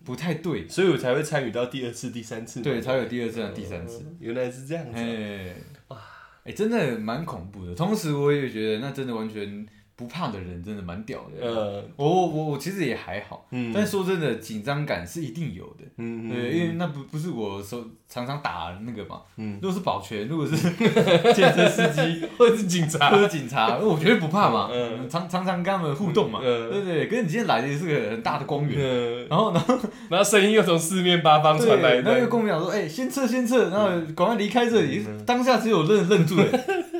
[0.03, 2.61] 不太对，所以我才会参与到第二次、第三次。
[2.61, 4.03] 对，才有第二次和第三次。
[4.05, 4.99] 嗯，原来是这样子。
[4.99, 5.55] 哎，
[5.89, 5.97] 哇，
[6.43, 7.73] 哎，真的蛮恐怖的。
[7.73, 9.65] 同时，我也觉得那真的完全
[9.99, 11.45] 不怕的人，真的蛮屌的。
[11.45, 15.83] 呃，我我我我其实也还好，嗯但是说真的，紧张感是一定有的。
[15.97, 19.19] 嗯对，因为那不不是我手常常打那个嘛。
[19.35, 20.55] 嗯，如果是保全，如果是
[21.35, 24.69] 健身司机 或者是警察或，者警察，我绝对不怕嘛。
[24.71, 26.39] 嗯常常常跟他们互动嘛。
[26.41, 29.61] 嗯对对，可是你今天来的是个很大的公园，嗯，然后呢，
[30.09, 35.25] 然后声音又从四面八方传来对，然后又的，跟我们讲说，哎，先撤先撤，然后赶快离开这里嗯。
[35.25, 36.45] 当下只有愣愣住了，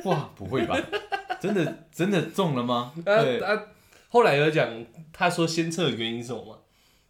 [0.04, 0.76] 哇，不会吧？
[1.40, 2.92] 真的真的中了吗？
[3.04, 3.62] 对，啊啊！
[4.08, 4.68] 后来有讲，
[5.12, 6.56] 他说先测的原因是什么吗？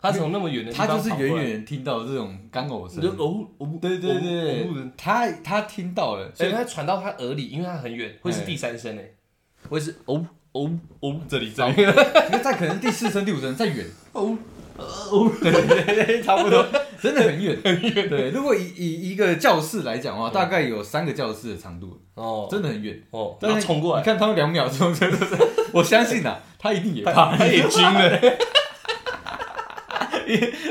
[0.03, 2.99] 他从那么远的地他方就是远跑过来，远听到这种干呕声。
[2.99, 9.15] 你就，哦哦，对对对哦哦，他他听到了，所以所以他传到他耳里，因为他很远，会是第三声诶，
[9.69, 11.75] 会是哦哦哦，这里这里，
[12.31, 14.39] 那再 可能第四声、第五声再远，哦
[15.11, 16.65] 哦，对对对，差不多，
[17.01, 18.09] 真的很远，很远。
[18.09, 22.49] 对，如果以以一个教室来讲的话，大概有三个教室的长度，哦。
[22.51, 23.01] 真的很远。
[23.11, 25.27] 哦，但冲过来，你看他们两秒钟，真的是，
[25.73, 28.21] 我相信呐，他一定也怕，他也惊了，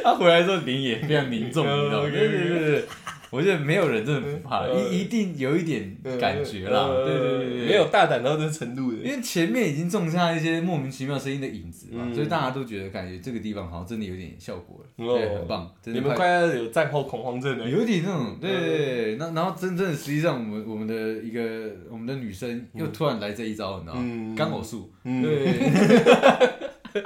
[0.04, 2.08] 他回来之后脸也非常凝重，你知道吗？
[2.08, 2.86] 嗯对对对对，
[3.32, 6.88] 我觉得没有人真的不怕，嗯一一定有一点感觉啦。
[6.90, 18.66] 嗯对对对对，没有大胆到这程度的，因为前面已经种下一些莫名其妙声音的影子嘛，嗯所以大家都觉得感觉这个地方好像真的有点效果了，哦对，很棒，你们快要有战后恐慌症了，有点那种，对对嗯。
[18.68, 24.02] 对，那然后真正的实际上我们我们的一个我们的女生又突然来这一招，你知道吗？
[24.04, 24.36] 嗯。
[24.36, 25.22] 干呕术，嗯。
[25.22, 27.02] 对，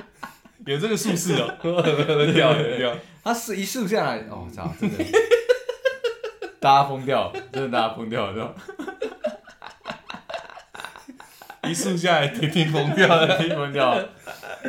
[0.73, 4.97] 有这个术士哦，很屌很屌，她是一竖下来，哦操，真的，
[6.63, 8.54] 大家疯掉，真的大家疯掉，知道吗？
[11.69, 13.38] 一竖下来天天疯掉了。
[13.38, 13.91] 疯掉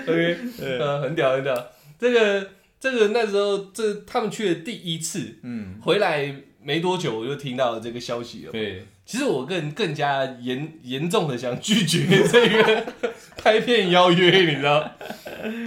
[0.02, 1.54] ，OK，呃，很屌很屌。
[1.96, 8.50] 这个这个那时候这他们去的第一次，嗯，回来没多久我就听到这个消息了。
[8.50, 12.87] 对，其实我更更加严严重的想拒绝这个
[13.38, 14.90] 拍片邀约，你知道？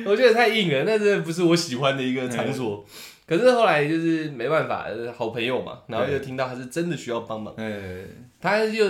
[0.05, 2.85] 我觉得太硬了，那真的不是我喜欢的一个场所。
[3.27, 8.03] 可是后来就是没办法，呃好朋友嘛，然后又听到他是真的需要帮忙，哎，
[8.39, 8.85] 他就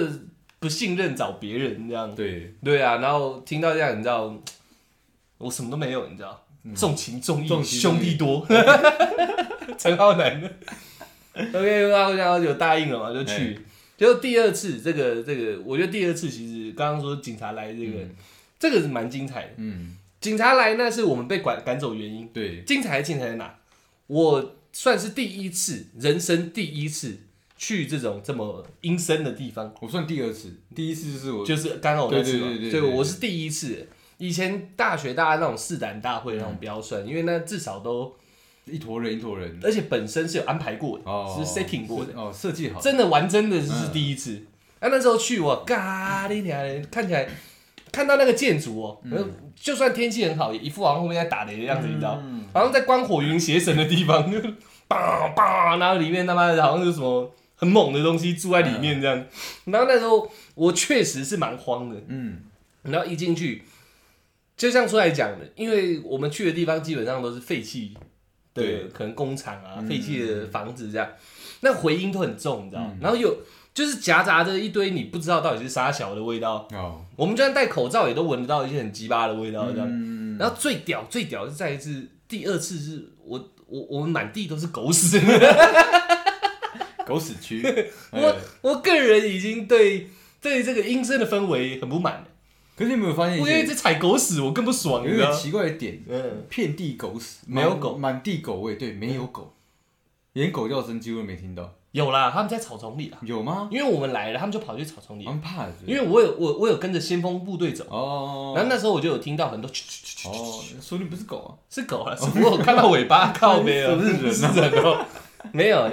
[0.59, 2.13] 不信任找别人这样。
[2.13, 4.33] 对，对啊，然后听到这样，你知道，
[5.39, 6.45] 我什么都没有，你知道，
[6.75, 8.45] 重情重义，兄弟多，
[9.77, 10.39] 陈浩南。
[10.39, 10.51] 的。
[11.53, 13.59] OK，然后然后就答应了嘛，就去。
[13.95, 17.99] 结果第二次，这个这个，我觉得第二次其实刚刚说警察来这个，
[18.59, 19.49] 这个是蛮精彩的。
[19.57, 23.55] 嗯，警察来那是我们被赶赶走原因，对，精彩的精彩在哪？
[24.07, 27.17] 我算是第一次，人生第一次
[27.57, 29.73] 去这种这么阴森的地方。
[29.81, 33.87] 我算第二次，第一次就是我，就是刚好我那次嘛，对对对对对我是第一次。
[34.17, 38.15] 以前大学大家那种试胆大会那种不要算，因为那至少都，
[38.65, 44.43] 一坨人一坨人，而且本身是有安排过的，哦，是 setting 过的，哦，设计好，真的玩真的是第一次。
[44.79, 47.27] 啊，那时候去我咖喱娘看起来
[47.91, 49.31] 看到那个建筑哦，嗯。
[49.59, 54.39] 就算天气很好，也一副好像后面在打雷的样子，你知道，嗯好像在观火云邪神的地方，就
[54.89, 59.25] 叭叭，然后里面他妈的好像是什么很猛的东西住在里面这样。
[59.65, 62.39] 然后那时候我确实是蛮慌的，嗯，
[62.83, 63.63] 然后一进去，
[64.55, 68.01] 就像出来讲的，因为我们去的地方基本上都是废弃的
[68.53, 69.87] 对，可能工厂啊、嗯。
[69.87, 71.07] 废弃的房子这样，
[71.61, 72.81] 那回音都很重，你知道？
[72.81, 72.97] 嗯。
[73.01, 73.37] 然后有
[73.73, 79.87] 就是夹杂着一堆你不知道到底是啥小的味道，哦，我们就算戴口罩也都闻得到一些很鸡巴的味道这样。
[79.87, 85.19] 嗯，然后最屌最屌是再一次，第二次是我我我们满地都是狗屎，
[87.05, 87.61] 狗屎区，
[88.11, 88.35] 我哎。
[88.61, 90.09] 我个人已经对
[90.41, 92.15] 对这个阴森的氛围很不满。
[92.15, 92.27] 了。
[92.75, 95.03] 可是你有没有发现我因为这踩狗屎，我更不爽？
[95.03, 97.97] 有一个奇怪的点，嗯，遍地狗屎，没有狗。
[97.97, 99.55] 满地狗味，对，没有狗，
[100.33, 103.69] 连狗叫声几乎都没听到，有啦，他们在草丛里啦，有吗？
[103.71, 105.25] 因为我们来了，他们就跑去草丛里。
[105.25, 114.53] 他，们怕的，因为我有我我有跟着先锋部队走，哦，然后那时候我就有听到很多啾啾啾啾啾哦，说不定不是狗啊，是狗啊，是我有看到尾巴靠背了，是不是人啊。
[114.53, 115.05] 是人哦，
[115.53, 115.89] 没有，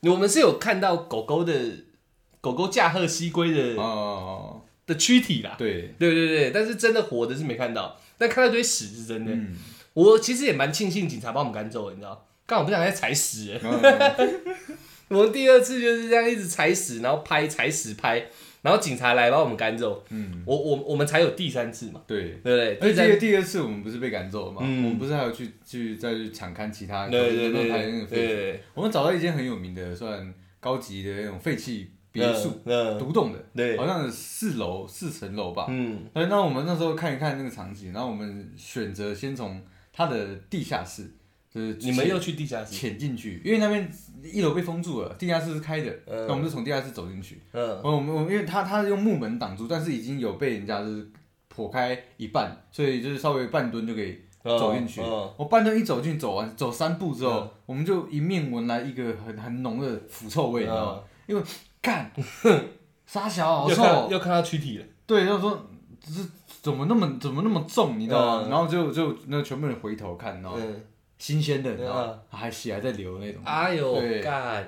[0.00, 1.52] 那我们是有看到狗狗的
[2.40, 9.32] 狗狗驾鹤西归的哦，的躯体啦，对，对对对，但是真的活的是没看到，但看到一堆屎是真的。
[9.32, 9.56] 嗯，
[9.94, 13.60] 我其实也蛮庆幸警察把我们赶走了，你知道，刚好不想再踩屎了。
[13.62, 14.54] 嗯
[15.08, 18.24] 我们第二次就是这样一直踩死，然后拍踩死拍，
[18.62, 22.40] 然后警察来把我们赶走，嗯，我我我们才有第三次嘛，对。
[22.42, 22.90] 对不对？
[22.90, 24.60] 第三而且第二第二次我们不是被赶走了嘛？
[24.62, 28.60] 嗯我们不是还有去去再去抢看其他对对对对对？
[28.74, 35.66] 我们找到一间很有名的，算高级的那种废弃别墅，嗯，嗯独栋的，对，好像有四楼四层楼吧。
[35.68, 39.60] 嗯哎，那我们那时候看一看那个场景，然后我们选择先从
[39.92, 41.10] 它的地下室，
[41.54, 43.88] 就是你们又去地下室，潜进去，因为那边
[44.22, 47.40] 一楼被封住了，地下室是开的，嗯那我们就从地下室走进去。
[47.52, 51.08] 嗯我们我们因为它它是用木门挡住，但是已经有被人家就是
[51.48, 55.00] 破开一半，所以就是稍微半蹲就可以走进去。
[55.00, 61.00] 嗯我半蹲一走进，走完走三步之后，嗯我们就迎面闻来一个很很浓的腐臭味，你知道吗？
[61.00, 61.42] 嗯因为
[61.80, 62.10] 干
[63.06, 65.66] 沙小好臭，要看到躯体了，对，要说
[66.00, 66.28] 这是
[66.60, 68.42] 怎么那么怎么那么重，你知道吗？
[68.46, 70.82] 嗯然后就就那全部人回头看，然后嗯，
[71.24, 72.22] 新鲜的，你知道？
[72.28, 73.98] 还血还在流那种，哎呦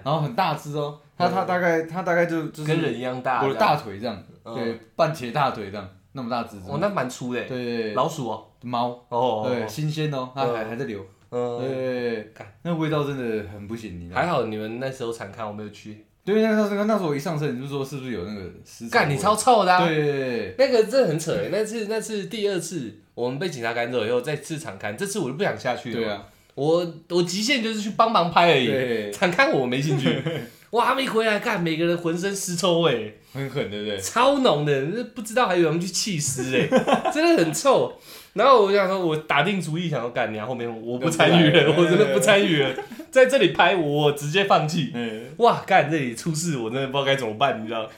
[0.02, 4.54] 然后很大只哦，它它大概它大概就就是跟人一样大，我的大腿这样，嗯。
[4.54, 10.68] 对，半截大腿这样，那么大只，哦，那蛮粗的，对老鼠哦，猫，哦，对，新鲜哦，它还嗯。
[10.70, 14.10] 还在流，嗯，对干，那味道真的很不行？
[14.10, 26.00] 还好你们那时候常看，我没有去，对，那那时候那时候我一上车，你就说是不是有那个尸臭干你超臭的啊，对那个真的很扯欸，那次那次第二次我们被警察赶走以后，再次场看，这次我就不想下去了。
[26.00, 26.24] 对，啊，
[26.56, 30.08] 我我极限就是去帮忙拍而已，对，场刊我没兴趣。
[30.70, 33.96] 哇，他们一回来看，每个人浑身尸臭味，很狠，对不对？
[33.98, 36.66] 超浓的，不知道还以为我们去弃尸哎，
[37.14, 37.92] 真的很臭。
[38.32, 42.74] 然后我想说，我打定主意想要干你啊，后面我不参与了，我真的不参与了，
[43.10, 44.90] 在这里拍我直接放弃。
[44.92, 47.88] 嗯，哇，干这里出事，我真的不知道该怎么办，你知道？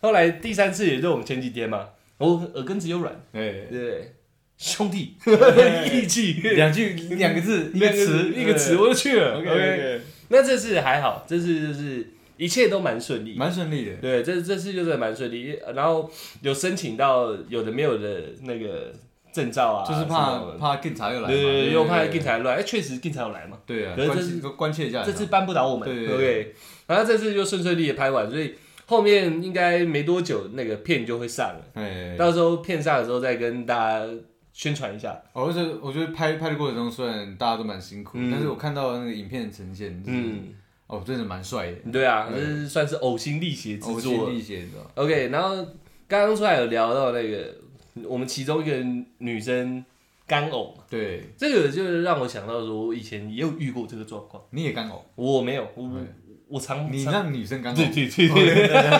[0.00, 4.14] 后来第三次也就我们前几天嘛，我耳根子又软，对，对，
[4.56, 5.16] 兄弟，
[5.92, 9.38] 义气， 两句两个字，一个词，一个词，我就去了。
[9.38, 13.34] OK 那这次还好，这次就是一切都蛮顺利。
[13.36, 13.96] 蛮顺利的。
[13.96, 18.92] 对，这这次就是蛮顺利，然后有申请到有的没有的那个
[19.32, 25.86] 证照啊，就是怕么怕警察又来，对对对，又怕对警察乱，哎，确实警察有来嘛，对啊，可是这关切关切一下，这次扳不倒我们。
[25.86, 26.54] 对对对，OK，
[26.86, 28.54] 然后这次就顺顺利的拍完，所以
[28.86, 34.06] 后面应该没多久那个片就会上了，哎，到时候片上的时候再跟大家
[34.54, 35.20] 宣传一下。
[35.34, 38.30] 哦，而且我觉得拍拍的过程中，虽然大家都蛮辛苦，嗯。
[38.30, 40.54] 但是我看到那个影片的呈现，嗯，嗯，
[40.86, 42.40] 哦，真的蛮帅的，对啊，对。
[42.40, 44.38] 这是算是呕心沥血之呕作心。
[44.38, 45.02] 沥血的。
[45.02, 45.56] OK，然后
[46.06, 47.52] 刚刚出来有聊到那个
[48.04, 48.76] 我们其中一个
[49.18, 49.84] 女生
[50.26, 54.40] 干呕，对，这个就是让我想到说，我以前也有遇过这个状况。
[54.50, 55.90] 你也干呕，我没有，我
[56.46, 57.92] 我常常你让女生干对呕，
[58.32, 58.90] 对对对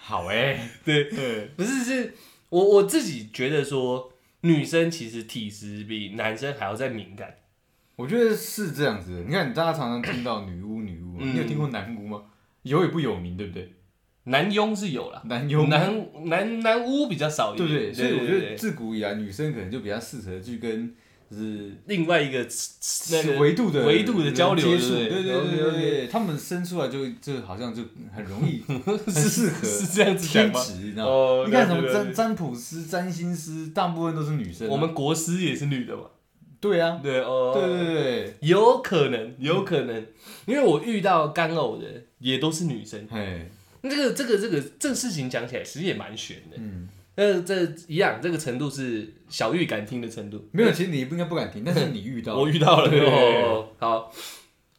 [0.00, 2.14] 好哎，对，对，不是是
[2.52, 7.36] 我我自己觉得说，女生其实体质比男生还要再敏感。
[7.96, 9.22] 我觉得是这样子的。
[9.22, 12.24] 你看，大家常常听到女巫，女巫你有听过男巫吗？
[12.62, 13.72] 有也不有名，对不对？
[14.24, 17.94] 男佣是有啦，男佣，男男男巫比较少一点，对不对？
[17.94, 20.94] 所以我觉得自古以来，女生可能就比较适合去跟就
[21.32, 22.46] 是另外一个
[23.10, 27.82] 那个维度的维度的交流，对对对对对他们生出来就就好像就
[28.14, 28.62] 很容易，
[29.10, 30.62] 适合是这样子讲吗？
[30.62, 31.10] 天职，你知道吗？
[31.10, 34.70] 哦，你看什么占占卜师、占星师，大部分都是女生啊。
[34.70, 36.04] 我们国师也是女的嘛？
[36.60, 40.06] 对啊，对哦，对对对，有可能，有可能，
[40.46, 41.86] 因为我遇到干呕的
[42.20, 43.04] 也都是女生。
[43.10, 43.50] 嘿，
[43.82, 46.56] 这个这个这个这个事情讲起来其实也蛮悬的。
[46.58, 50.48] 嗯，那这一样，这个程度是小玉敢听的程度。
[50.52, 52.88] 没有，其实你不应该不敢听，但是你遇到， 我遇到了。
[52.88, 53.00] 对。
[53.06, 54.12] 哦，好，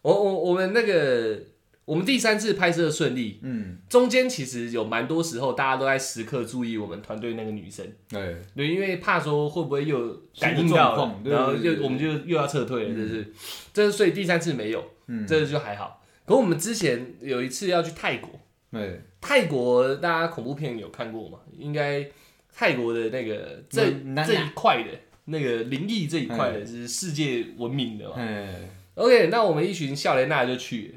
[0.01, 1.39] 我我我们那个
[1.86, 12.95] 我们第三次拍摄顺利，嗯，中间其实有蛮多时候大家都在时刻注意我们团队那个女生，对，对，因为怕说会不会又感应到然后对对就我们就又要撤退了，嗯。
[12.95, 13.34] 这是，
[13.73, 16.01] 这所以第三次没有，嗯，这就还好。
[16.25, 18.29] 可我们之前有一次要去泰国，
[18.71, 21.39] 对，泰国大家恐怖片有看过吗？
[21.57, 22.07] 应该
[22.54, 23.84] 泰国的那个这
[24.26, 24.89] 这一块的
[25.26, 28.16] 那个灵异这一块的是世界闻名的嘛。
[28.18, 30.93] 哎，OK，那我们一群笑莲娜就去了，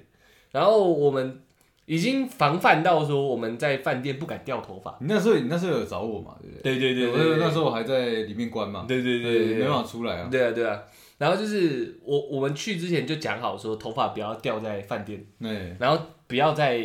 [0.53, 1.41] 然后我们
[1.87, 4.97] 已经防范到说我们在饭店不敢掉头发。
[5.01, 6.79] 你那时候你那时候有找我嘛，对不对？
[6.79, 9.55] 对对对对，我那时候我还在里面关嘛，对对对对。
[9.55, 10.83] 没办法出来啊，对啊对啊。
[11.19, 16.85] 然后就是我我们去之前就讲好说头发不要掉在饭店，对，然后不要在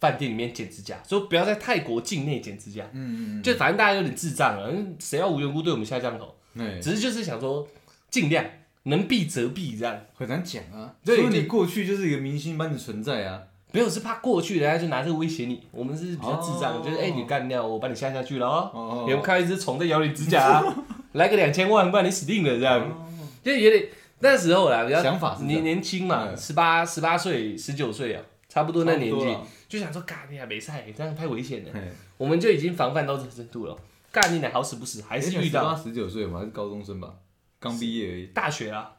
[0.00, 2.84] 饭店里面剪指甲，说不要在泰国境内剪指甲。
[2.92, 6.34] 嗯嗯就反正大家有点智障了，嗯谁要无缘无故对我们下降头？
[6.54, 7.68] 嗯，哎，只是就是想说
[8.10, 8.44] 尽量
[8.84, 9.96] 能避则避这样。
[10.14, 13.42] 很难讲啊，所以你过去就是一个明星般的存在啊，
[13.72, 16.82] 没有是怕过去人家就拿这个威胁你，我们是比较智障，哦。
[16.84, 18.70] 就是哎、你干掉我把你下下去了哦。
[18.72, 20.64] 哦有没有看到一只虫在咬你指甲、啊？
[21.12, 22.80] 来个两千万，不然你死定了这样。
[22.80, 23.06] 哦。
[23.44, 23.84] 就有点
[24.20, 26.36] 那时候啦，比较想法是年年轻嘛，嗯。
[26.36, 29.36] 十八十八岁、十九岁啊，差不多那年纪，
[29.70, 31.70] 就想说，干你还没赛，这样太危险了。
[32.16, 33.78] 我们就已经防范到这个程度了。
[34.10, 35.76] 干你俩好死不死，还是遇到。
[35.76, 37.14] 十九岁嘛，还是高中生吧，
[37.60, 38.96] 刚毕业而已，大学啊，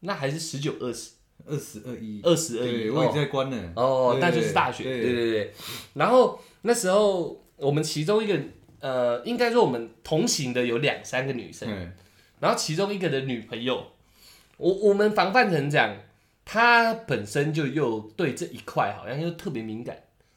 [0.00, 1.10] 那还是十九、二十、
[1.46, 2.88] 二十二一，二十二一。
[2.88, 5.02] 我已经在关了，哦，那就是大学，对。
[5.02, 5.54] 对对对。
[5.92, 8.40] 然后那时候我们其中一个
[8.80, 11.68] 呃，应该说我们同行的有两三个女生，
[12.40, 13.88] 然后其中一个的女朋友，
[14.56, 15.94] 我我们防范成这样，
[16.50, 19.94] 她本身就又对这一块好像又特别敏感。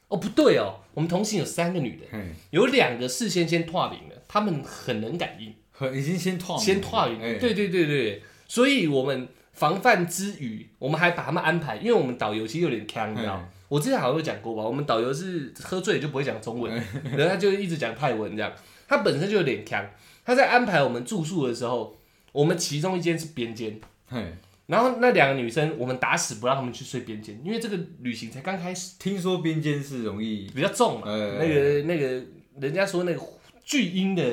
[0.10, 2.06] 哦，不对哦，我们同行有三个女的，
[2.50, 7.36] 有两个事先先拓饼了，他们很能感应，很已经先拓先拓饼，哎。
[7.36, 13.42] 对对对对，所以我们防范之余，我们还把他们安排，因为我们导游其实有点强，你知道。
[13.70, 16.74] 我之前好像有讲过吧，我们导游是喝醉就不会讲中文，
[17.16, 18.52] 然后他就一直讲泰文这样。
[18.86, 19.90] 他本身就有点强，
[20.26, 21.98] 他在安排我们住宿的时候，
[22.34, 24.34] 我们其中一间是边间，嘿，
[24.72, 32.24] 然后那两个女生我们打死不让他们去睡边间，因为这个旅行才刚开始，听说边间是容易，比较重嘛，呃那个那个
[32.58, 33.20] 人家说那个
[33.66, 34.24] 巨婴的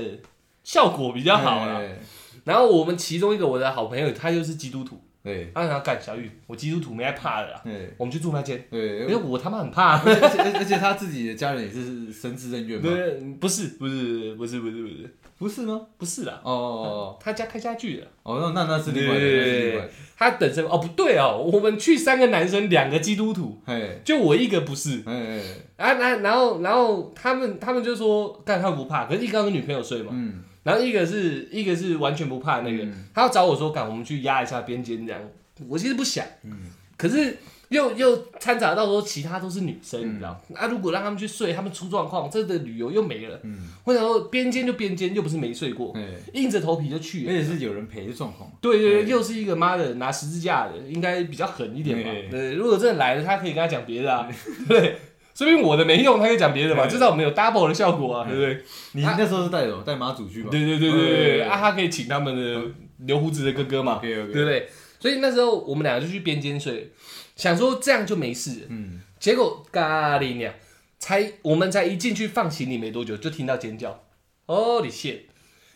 [0.62, 1.78] 效果比较好啦。
[1.80, 1.98] 嘿
[2.44, 9.98] 然后我们其中一个我的好朋友，他又是基督徒，对他想要干小玉，我基督徒没害怕的啦，对我们去住那间，对，因为我他妈很怕。
[10.06, 13.68] 而且而且他自己的家人也是神职人员嘛，对，不是。
[13.70, 15.80] 不是不是不是不是不是吗？
[15.96, 17.18] 不是啦，哦哦哦。
[17.20, 25.02] 他家开家具的，哦，那那那是另外的，那是另外的，他等身哦不对哦，我们去三个男生，两个基督徒，嘿，就我一个不是。
[25.06, 25.40] 哎
[25.76, 33.04] 啊，然然后然后他们他们就说，干他们不怕，可是一个要跟女朋友睡嘛，嗯，然后一个是一个是完全不怕那个，嗯。
[33.14, 35.22] 他要找我说，干我们去压一下边间这样，
[35.68, 36.50] 我其实不想，嗯。
[36.96, 46.02] 可是又又掺杂到说其他都是女生，嗯你知道，啊如果让他们去睡，他们出状况，这的旅游又没了，嗯，我想说边间就边间，又不是没睡过，哎，
[46.32, 47.32] 硬着头皮就去了。
[47.32, 52.10] 而且是有人陪的状况，对对对，又是一个妈的拿十字架的，应该比较狠一点吧。
[52.10, 54.26] 对对，如果真的来了，他可以跟他讲别的啊，
[54.66, 54.96] 对，
[55.34, 58.64] 说明我的没用，他可以讲别的嘛，至少我们有 double 的效果啊，对不对？
[58.92, 59.82] 你那时候是带什么？
[59.84, 60.48] 带妈祖去吧？
[60.50, 62.62] 对对对对对啊，他可以请他们的
[63.06, 64.68] 留胡子的哥哥嘛对不对？
[65.00, 66.90] 所以那时候我们两个就去边间睡，
[67.38, 70.52] 想说这样就没事了，嗯，结果咖喱鸟
[70.98, 74.04] 才我们才一进去放行李没多久，就听到尖叫，
[74.46, 75.22] 哦你谢，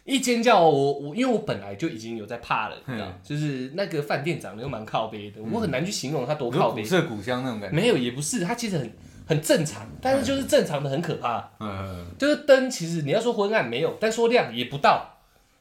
[0.05, 6.89] 一尖叫，我我因为我本来就已经有在怕了，你知道嗯，就是那个饭店长得又蛮靠背的，我很难去形容它多靠背古。
[6.89, 7.77] 色古香那种感觉。
[7.77, 8.93] 没有，也不是，它其实很
[9.25, 11.49] 很正常，但是就是正常的很可怕。
[11.61, 15.12] 嗯，就是灯，其实你要说昏暗没有，但说亮也不到。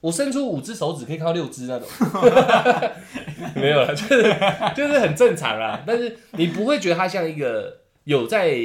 [0.01, 1.87] 我伸出五只手指可以看到六只那种，
[3.55, 4.23] 没有了，就是
[4.75, 5.83] 就是很正常啦。
[5.85, 8.57] 但是你不会觉得它像一个有在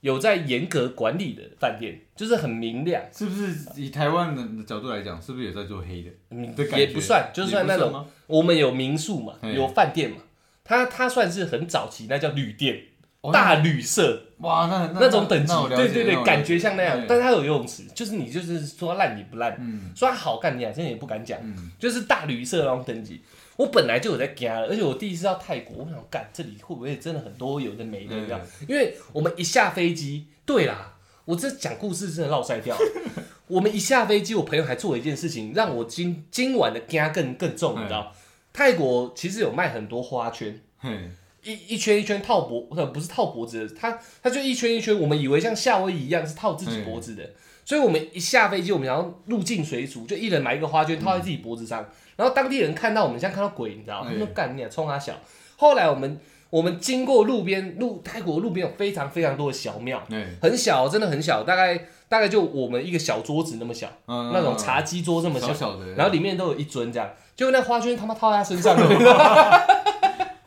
[0.00, 6.10] 有在严格管理的饭店，就是很明亮，是不是以台湾人的角度来讲，是不是也在做黑的？
[6.30, 10.16] 嗯的感觉也不算，就算那种也不吗我们有民宿嘛，嗯有饭店嘛，
[10.64, 12.80] 它它算是很早期，那叫旅店，
[13.20, 21.38] 哦大旅社哇，那那种等级对对对，感觉像那样，但是它有游泳池，就是你就是说烂你不烂，嗯说它好看你还真的也不敢讲。
[21.42, 23.22] 嗯，就是大旅社那种等级。
[23.56, 28.40] 我本来就有在加了，而且我第一次到泰国，我想干这里会不会真的很多有的没的，这样？
[28.66, 32.76] 因为我们一下飞机，对啦，我这讲故事真的绕塞掉。
[33.48, 38.12] 我们一下飞机，我朋友还做了一件事情，让我今今晚的加更更重，你知道？
[38.54, 41.10] 泰国其实有卖很多花圈，嘿，
[41.44, 47.30] 一一圈一圈套脖，呃，不是套脖子的，它它就一圈一圈，我们以为像夏威夷一样是套自己脖子的，
[47.64, 51.84] 所以我们一下飞机，我们想要入境随俗，就一人买一个花圈套在自己脖子上，
[52.16, 54.10] 然后当地人看到我们像看到鬼，你知道吗？
[54.12, 55.14] 他说干你啊，冲他小。
[55.56, 56.20] 后来我们
[56.50, 69.81] 我们经过路边路泰国路边有非常非常多的小庙，对，很小，真的很小，大概大概就我们一个小桌子那么小，嗯那种茶几桌这么小，小小的，然后里面都有一尊这样，结果那花圈他妈套在他身上 了。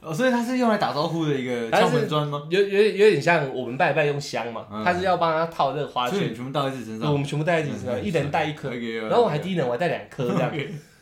[0.06, 2.44] 哦，所以它是用来打招呼的一个敲门砖吗？
[2.50, 4.84] 有有有点像我们拜拜用香嘛，嗯。
[4.84, 10.52] 他是要帮他套这个花圈全部倒在自己身上，我们全部带在自己身上，嗯一人带一颗，然后我还低能，我还带两颗这样。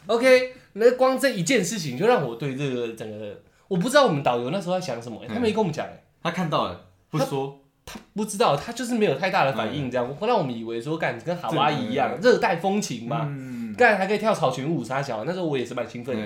[0.07, 5.85] OK 那光这一件事情就让我对这个整个，我不知道我们导游那时候在想什么，他没跟我们讲，
[6.23, 10.07] 他看到了，不说，他不知道，他就是没有太大的反应，这样。
[10.07, 16.23] 会让我们以为说干跟夏威夷一样热带风情嘛，嗯，干还可以跳草裙舞啥小，那时候我也是蛮兴奋的。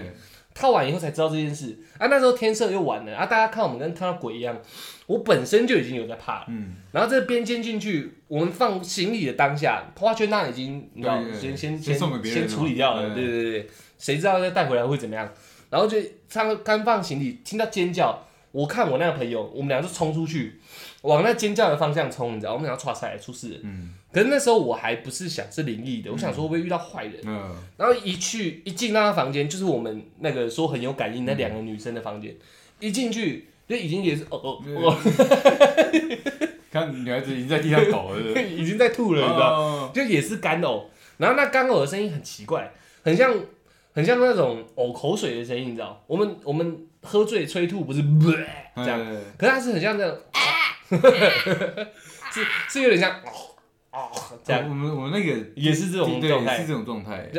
[0.58, 4.58] 对，套完以后才知道这件事啊，那时候天色又晚了啊，大家看我们跟看到鬼一样，
[5.06, 6.46] 我本身就已经有在怕了。
[6.50, 15.32] 嗯，然后这边间进去，我们放行李的当下，花圈那已经你知道先先先送给别人先处理掉了，了对对对对，谁知道再带回来会怎么样？
[15.70, 15.98] 然后就
[16.32, 20.60] 刚刚放行李，听到尖叫，我看我那个朋友，我们俩就冲出去，
[21.02, 23.60] 往那尖叫的方向冲，你知道，我们俩唰塞出事。
[23.64, 27.22] 嗯可是那时候我还不是想是灵异的，我想说会不会遇到坏人。
[27.24, 32.36] 嗯，然后一去一进那个房间，就是我们那个说很有感应那两个女生的房间，
[32.80, 34.98] 一进去就已经也是哦哦哦，
[36.72, 39.54] 看女孩子已经在地上抖了， 已经在吐了，你知道。
[39.54, 39.92] 哦。
[39.94, 40.86] 就也是干呕，
[41.18, 42.72] 然后那干呕的声音很奇怪，
[43.04, 43.32] 很像
[43.94, 46.04] 很像那种呕口水的声音，你知道？
[46.08, 48.32] 我们我们喝醉催吐不是这
[48.82, 50.18] 样，嗯可是它是很像这样，
[52.32, 53.54] 是是有点像哦
[53.98, 54.12] 哦
[54.44, 56.60] 这样，我们我们那个也是这种对状态。
[56.60, 57.30] 是，这种状态，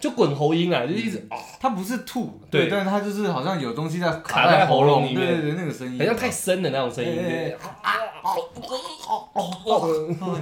[0.00, 2.66] 就滚喉音啊，就一直哦，它不是吐，对。
[2.66, 5.02] 对，但是它就是好像有东西在卡在喉咙。
[5.02, 5.26] 咙里面。
[5.26, 7.52] 对对对，那个声音，好像太深的那种声音，对对对。
[7.52, 7.58] 哦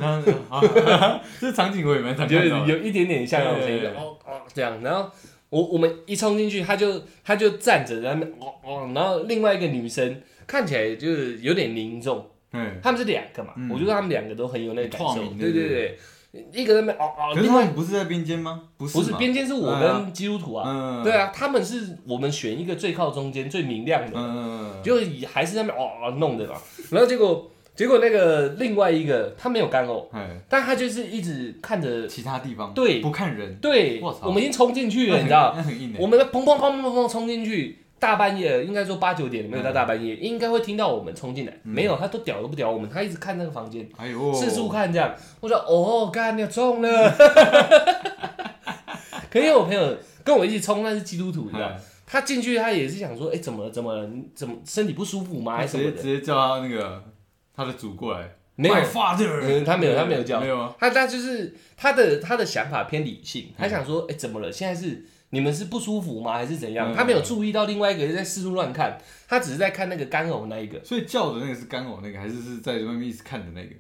[0.01, 5.09] 然后啊这场景我也蛮常就看到的，有一点点像那种声音，哦哦这样，然后
[5.49, 12.27] 我我们一冲进去，他就他就站着在那边哦哦，然后另外一个女生看起来就是有点凝重，
[12.57, 13.71] 嗯，他们是两个嘛，嗯。
[13.71, 15.99] 我觉得他们两个都很有那个感受，对对对
[16.53, 18.63] 一个在那边哦哦，可是他另外们不是在边间吗？
[18.77, 26.55] 不是不是边间是我跟基督徒啊，嗯，对啊，他们是我们选一个最靠中间最明亮的，嗯，嗯，就以还是在那边哦哦弄的嘛，
[26.91, 33.01] 然后结果结果那个另外一个他没有干呕，哎，但他就是一直看着，其他地方对。
[33.01, 35.57] 不看人，对，我们已经冲进去了， 你知道。
[35.99, 41.53] 我们砰砰砰砰砰冲进去，大半夜应该说八九点没有到大半夜，应该会听到我们冲进来。
[41.63, 45.15] 没有，他都屌都不屌我们，他一直看那个房间，哎呦，四处看这样。
[45.41, 47.11] 我说哦，干你中了。
[49.31, 51.77] 可因为我朋友跟我一起冲，那是基督徒，你知道，哎，
[52.07, 53.71] 他进去他也是想说，哎，怎么了？
[53.71, 54.09] 怎么了？
[54.35, 55.57] 怎么身体不舒服吗？
[55.57, 55.97] 还是什么的？
[55.97, 57.03] 直接叫他那个
[57.55, 64.51] 他的主过来，没有 My，father，嗯他没有他没有叫没有啊，他他就是他的他的想法偏理性，他想说，哎、怎么了？
[64.53, 66.35] 现在是你们是不舒服吗？
[66.35, 66.93] 还是怎样？
[66.93, 66.95] 嗯。
[66.95, 68.99] 他没有注意到另外一个人在四处乱看，
[69.29, 73.75] 他只是在看那个干呕那一个，所以叫的那个是干呕那个，还是是在外面一直看的那个？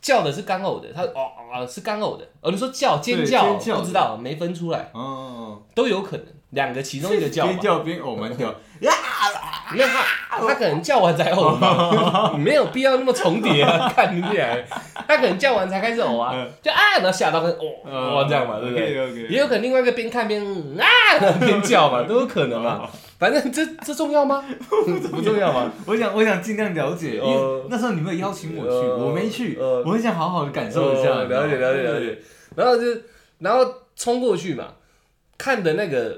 [0.00, 8.48] 叫的是干呕的，他哦哦是干呕的，哦你说叫尖叫，不知道没分出来，哦，都有可能，两个其中一个叫 边，叫边呕蛮屌，
[8.80, 8.86] 没
[9.78, 14.56] 有他他可能叫完才呕吧， 没有必要那么重叠啊， 看你俩，
[15.06, 19.26] 他可能叫完才开始呕啊嗯，就啊然后吓到跟哦哦这样嘛，对不对？
[19.28, 20.86] 也有可能另外一个边看边嗯啊
[21.40, 22.88] 边叫嘛，都有可能嘛。
[23.18, 24.42] 反正这这重要吗？
[25.10, 25.70] 不重要吗？
[25.86, 31.10] 我想我想尽量了解，因呃为那时候你们有邀请我去，呃我没去，呃我很想好好的感受一下。
[31.10, 32.18] 哦了解了解了解。
[32.56, 32.82] 然后就
[33.40, 33.64] 然后
[33.94, 34.68] 冲过去嘛，
[35.36, 36.16] 看的那个，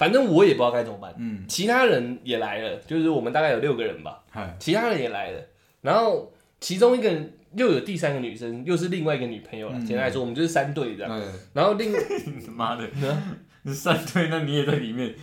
[0.00, 1.14] 反正我也不知道该怎么办。
[1.18, 5.40] 嗯，其他人也来了，就是我们大概有六个人吧，嗨，其他人也来了，
[5.82, 9.76] 然后其中一个人又有第三个女生，又是另外一个女朋友了。
[9.76, 11.20] 嗯简单来说，我们就是三对这样。
[11.20, 11.92] 对，然后另
[12.56, 12.88] 妈的，
[13.64, 15.14] 你三对，那你也在里面。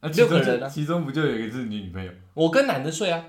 [0.00, 2.10] 啊六个人啊其中不就有一个是你女朋友？
[2.34, 3.24] 我跟男的睡啊，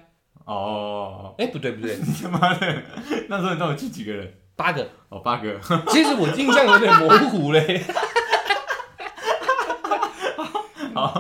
[0.46, 2.82] 哦，哎、不对不对，你 他妈的，
[3.30, 4.34] 那时候你到底去几个人？
[4.56, 4.90] 八个。
[5.10, 5.60] 哦，八个。
[5.90, 7.84] 其实我印象有点模糊嘞，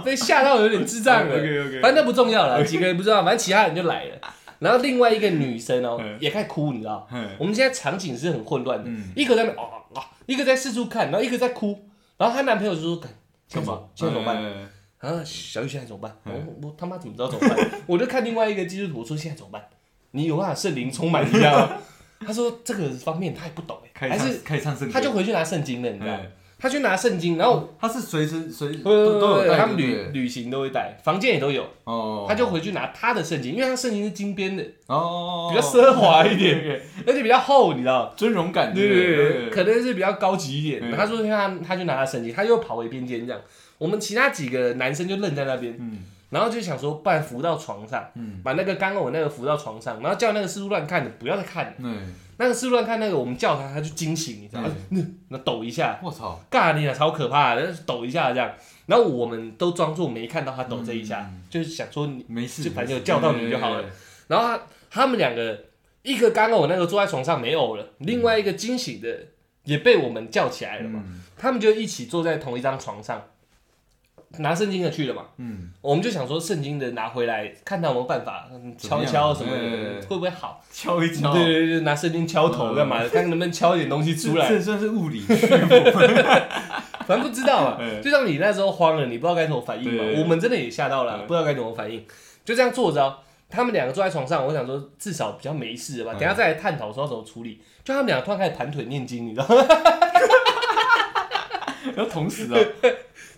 [0.06, 1.36] 被吓到有点智障了。
[1.38, 1.82] OK OK。
[1.82, 4.16] 反正那不重要了，几个人不知道，反正其他人就来了。
[4.60, 7.08] 然后另外一个女生哦、嗯也开始哭，你知道？
[7.12, 11.78] 嗯我们现在场景是很混乱的，嗯一个在哦哦，一个在四处看，然后一个在哭，
[12.18, 13.10] 然后她男朋友就说：“干，
[13.48, 14.68] 现在怎么现在怎么办？”嗯
[15.00, 16.16] 啊，小玉现在怎么办？
[16.24, 17.70] 我嗯我他妈怎么知道怎么办？
[17.86, 19.62] 我就看另外一个基督徒说现在怎么办？
[20.12, 21.70] 你有办法圣灵充满一下吗？
[22.26, 26.18] 他说这个方面他也不懂哎，还是开唱圣歌，他就回去拿圣经了，你知道？
[26.66, 35.52] 嗯他去拿圣经，然后他是随身随呃都都有带，他旅旅行都会带，房间也都有，哦，他就回去拿他的圣经，因为他圣经是金边的，哦。
[35.54, 38.12] 比较奢华一点而且比较厚，你知道？
[38.18, 39.16] 尊荣感，对对？
[39.16, 40.82] 对可能是比较高级一点。
[40.84, 43.40] 嗯他说他他就拿他圣经，他又跑回边间这样，
[43.78, 46.00] 我们其他几个男生就愣在那边，嗯
[46.36, 51.74] 然后就想说，不然扶到床上，嗯，把那个刚刚我那个扶到床上，然后叫那个四处乱看的不要再看
[52.38, 54.70] 那个四处乱看那个我们叫他，他就惊醒，你知道吗？
[54.90, 58.52] 那 那抖一下，我操，尬你啊，超可怕的，抖一下这样，
[58.88, 61.42] 然后我们都装作没看到他抖这一下，嗯。
[61.50, 63.86] 就是想说你，没事，就反正有叫到你就好了。
[64.28, 65.58] 然后他他们两个，
[66.02, 69.08] 一个刚刚我那个坐在床上没有了，另外一个惊醒的
[69.64, 71.22] 也被我们叫起来了嘛，嗯。
[71.38, 73.24] 他们就一起坐在同一张床上，
[74.40, 79.52] 拿圣经的去了嘛，嗯，我们就想说圣经的拿回来，看他有没有办法嗯敲敲什么
[80.08, 80.62] 会不会好？
[80.72, 83.10] 敲一敲，对对对，拿圣经敲头干嘛的？
[83.10, 84.48] 看能不能敲一点东西出来。
[84.48, 85.36] 这算是物理驱
[87.08, 90.04] 反正不知道嘛嗯，就像你那时候慌了，你不知道该怎么反应嘛。
[90.20, 92.04] 我们真的也吓到了，嗯不知道该怎么反应，
[92.44, 93.18] 就这样坐着哦。
[93.48, 97.62] 他们两个坐在床上，我想说至少比较没事吧，嗯等下再来探讨说要怎么处理。
[97.84, 99.64] 就他们俩突然开始盘腿念经，你知道吗？
[101.96, 102.58] 要同时啊，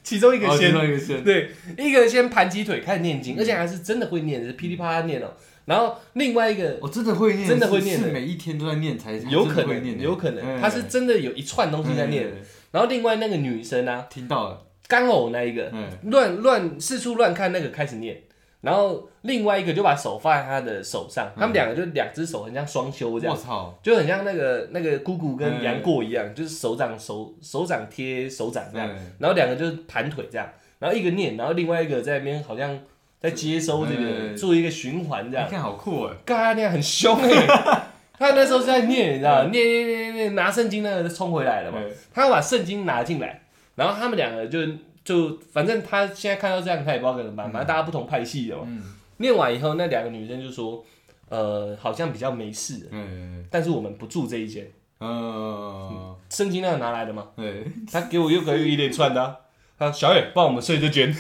[0.07, 5.33] 其中一个哦先哦一个先，对，一个先盘起腿开始念经，而且还是真的会念，是噼里啪啦念哦。
[5.65, 10.03] 然后另外一个我真的会念，真的会念的是是每一天都在念才有可能，真的会念的。
[10.05, 12.25] 有可能嗯他是真的有一串东西在念。
[12.25, 12.31] 嗯
[12.69, 18.21] 然后另外那个女生啊，听到了，干呕那一个，嗯乱乱四处乱看那个开始念，
[18.61, 25.63] 然后另外一个就把手放在他的手上，他们两个就两只手很像双修这样，我操，就很像那个那个姑姑跟嗯。
[25.63, 29.11] 杨过一样，就是手掌手手掌贴手掌这样，嗯。
[29.19, 30.49] 然后两个就是盘腿这样，
[30.79, 32.77] 然后一个念，然后另外一个在那边好像
[33.19, 34.35] 在接收这个嗯。
[34.35, 35.47] 做一个循环这样。
[35.47, 37.29] 你，看好酷哎，嘎那样很凶哎、
[38.17, 39.49] 他那时候是在念，你知道吗？
[39.51, 41.77] 念念念念念，拿圣经那个就冲回来了嘛。
[41.79, 41.91] 嗯。
[42.11, 43.41] 他要把圣经拿进来，
[43.75, 44.59] 然后他们两个就
[45.07, 48.63] 就反正他现在看到这样，他也不知道该怎么办，反正大家不同派系的嘛。
[48.67, 48.83] 嗯
[49.19, 50.83] 念完以后，那两个女生就说，
[51.29, 54.69] 呃，好像比较没事，嗯但是我们不住这一间。
[54.99, 57.29] 嗯，圣经那个拿来的吗？
[57.37, 59.37] 对，他给我又可以一连串的、啊，
[59.79, 61.11] 他小野帮我们睡这间。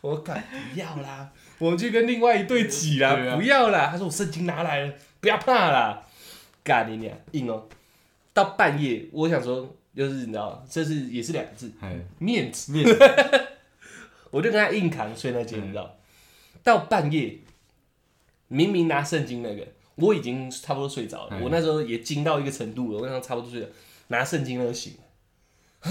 [0.00, 1.28] 我敢不要啦，
[1.58, 3.88] 我们去跟另外一对挤啦，啊不要啦。
[3.90, 6.02] 他说我圣经拿来了，不要怕啦。
[6.64, 7.66] 干你娘，硬哦。
[8.32, 12.72] 到半夜，我想说，就是你知道，这是也是两个字，哎，面子。
[12.72, 12.98] 面子
[14.30, 15.96] 我就跟他硬扛睡那间，嗯你知道。
[16.62, 17.38] 到半夜，
[18.48, 19.66] 明明拿圣经那个，
[19.96, 21.36] 我已经差不多睡着了。
[21.38, 23.68] 嗯我那时候也惊到一个程度了，我那时候差不多睡了，
[24.08, 24.94] 拿圣经那个醒
[25.82, 25.90] 了，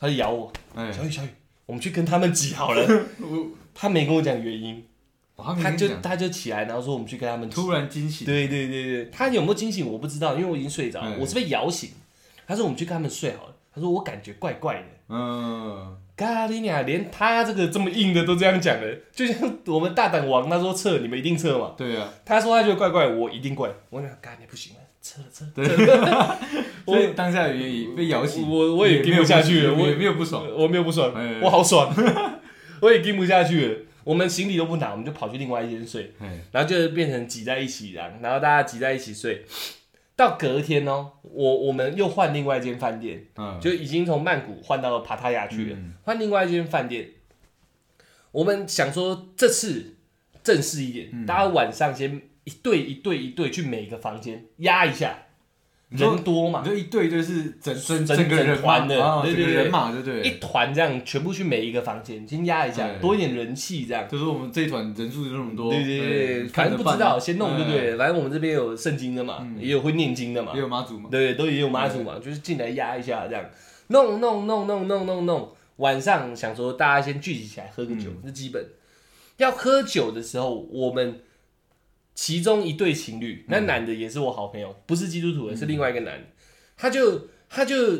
[0.00, 1.28] 他就咬我，哎，小雨小雨，
[1.66, 3.06] 我们去跟他们挤好了。
[3.74, 4.84] 他没跟我讲原因，
[5.36, 7.48] 他就他就起来，然后说我们去跟他们。
[7.48, 11.90] 突然惊醒，对对对对，他有没有惊醒我不知道，因为我已经睡着我是被摇醒。
[12.48, 14.86] 他说我们去跟他们睡好了，他说我感觉怪怪的。
[15.10, 21.74] 嗯，咖喱鸟连他这个这么硬的都这样讲了，就像我们大胆王他说撤，你们一定撤嘛？
[21.76, 23.70] 对啊，他说他觉得怪怪，我一定怪。
[23.90, 25.52] 我讲咖喱不行了，撤了撤了。
[25.54, 31.94] 对， 所以当下也也被摇醒，我我也没有盯不下去了，我也没有不爽，我没有不爽哎，我好爽，
[32.80, 33.76] 我也盯不下去了。
[34.04, 39.44] 我们行李都不拿，我们就跑去另外一间睡，哎，然后就变成挤在一起然后大家挤在一起睡。
[40.18, 47.10] 到隔天哦，我我们又换另外一间饭店，嗯，就已经从曼谷换到帕塔亚去了嗯，换另外一间饭店。
[48.32, 49.94] 我们想说这次
[50.42, 51.24] 正式一点，嗯。
[51.24, 55.27] 大家晚上先一对一对一对去每个房间压一下，
[55.90, 60.30] 人多嘛，就一对一对是整整整整个人团的啊对对对人马，对不一？
[60.38, 64.06] 团这样全部去每一个房间，先压一下，多一点人气这样。
[64.06, 67.96] 就是我们这一团人数就那么多，对对对，哎反正不知道，先弄就对不对。
[67.96, 73.42] 反正我们这边有圣经的嘛，嗯也有会念经的嘛也，有妈祖嘛，对，都也有妈祖嘛，就是进来压一下这样，
[73.86, 75.48] 弄弄弄弄弄弄弄。
[75.76, 78.62] 晚上想说大家先聚集起来喝个酒，嗯这基本。
[79.38, 81.20] 要喝酒的时候，我们
[82.18, 86.24] 其中一对情侣，那男的也是我好朋友，不是基督徒的，是另外一个男的，
[86.76, 87.96] 他就他就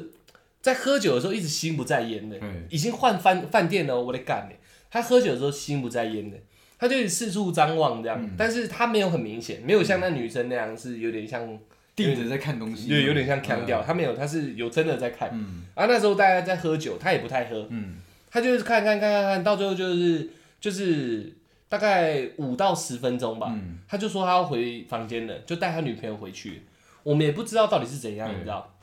[0.61, 4.57] 在喝酒的时候一直心不在焉的，嗯已经换饭饭店了，我得干呢。
[4.91, 6.37] 他喝酒的时候心不在焉的，
[6.81, 8.33] 他就四处张望这样，嗯。
[8.37, 11.57] 但是他没有很明显，没有像那女生那样是有点像，
[11.95, 15.31] 定着在看东西，有有点像腔调，他没有，他是有真的在看。
[15.33, 15.63] 嗯。
[15.77, 17.99] 啊，那时候大家在喝酒，他也不太喝，嗯。
[18.29, 20.29] 他就是看看看看看，到最后就是
[20.61, 21.33] 就是
[21.69, 23.79] 大概五到十分钟吧，嗯。
[23.87, 26.63] 他就说他要回房间了，就带他女朋友回去。
[27.03, 28.75] 我们也不知道到底是怎样，嗯你知道？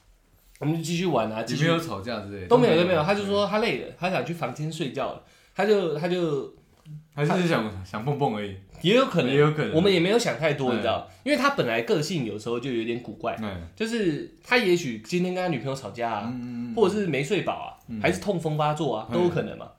[0.60, 1.64] 我们就继续玩啊，继续。
[1.64, 5.22] 你没有吵架之类的，都没有都没有，他就说他累了，他想去房间睡觉了，
[5.54, 6.54] 他就他就
[7.14, 9.74] 还是想想蹦蹦而已，也有可能也有可能。
[9.74, 11.08] 我们也没有想太多，嗯你知道？
[11.24, 19.70] 因为他本来个性有时候就有点古怪，嗯就是他也许今天跟他女朋友吵架啊，嗯或者是没睡饱啊，还是痛风发作啊，嗯都有可能嘛。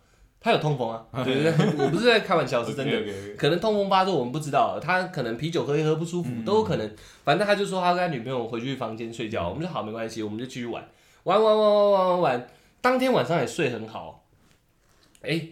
[0.47, 3.05] 他有痛风啊，对 对对， 我不是在开玩笑，是真的。
[3.05, 6.89] 的，可能痛风发作，我们不知道，他可能啤酒喝一喝不舒服，嗯都有可能。
[7.25, 10.89] 反正他就说他跟他女朋友回去房间睡觉，我们就好没关系，我们就继续玩，
[11.25, 12.49] 玩玩玩玩玩玩玩。
[12.81, 14.25] 当天晚上也睡很好。
[15.23, 15.49] 哎、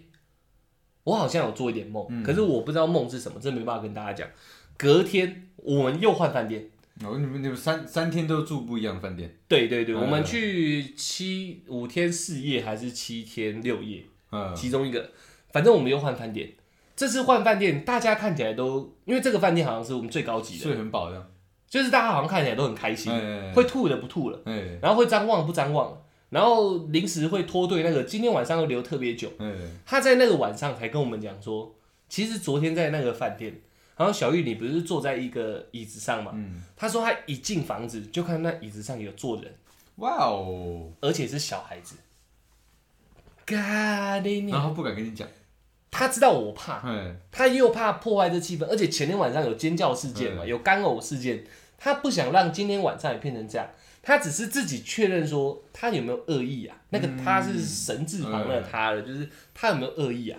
[1.02, 4.28] 我好像有做一点梦，嗯可是我不知道梦是什么，这没办法跟大家讲。
[4.76, 6.64] 隔天我们又换饭店，
[7.04, 14.04] 哦你们你们三三天都住不一样的饭店，对对对，嗯我们去七五天四夜还是七天六夜，
[14.34, 15.10] 嗯其中一个，
[15.52, 16.52] 反正我们又换饭店。
[16.96, 21.30] 这次换饭店，大家看起来都，因为这个饭店好像是我们最高级的，睡很饱的，
[21.68, 29.28] 就是大家好像看起来都很开心，哎会吐的不吐了，哎然后会张望不张望，然后临时会脱队，那个今天晚上又留特别久。
[29.38, 29.52] 哎
[29.84, 31.74] 他在那个晚上才跟我们讲说，
[32.08, 33.60] 其实昨天在那个饭店，
[33.96, 36.30] 然后小玉你不是坐在一个椅子上嘛？
[36.34, 39.52] 嗯，他说他一进房子就看那椅子上有坐人，
[39.96, 41.96] 哇哦，而且是小孩子。
[43.46, 45.28] 然后他不敢跟你讲，
[45.90, 51.44] 他知道我怕，哎他又怕破坏这气氛，而且前天晚上有尖叫事件嘛，嗯有干呕事件，
[51.78, 53.68] 他不想让今天晚上也变成这样，
[54.02, 56.76] 他只是自己确认说他有没有恶意啊？
[56.90, 60.38] 那个他是神字旁的他了，就是他有没有恶意啊？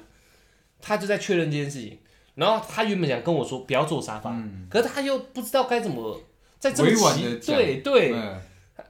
[0.81, 1.99] 他就在确认这件事情，
[2.35, 4.67] 然后他原本想跟我说不要坐沙发，嗯。
[4.69, 6.21] 可是他又不知道该怎么
[6.59, 7.55] 在这么委婉奇地讲。
[7.55, 8.13] 对对。
[8.13, 8.41] 嗯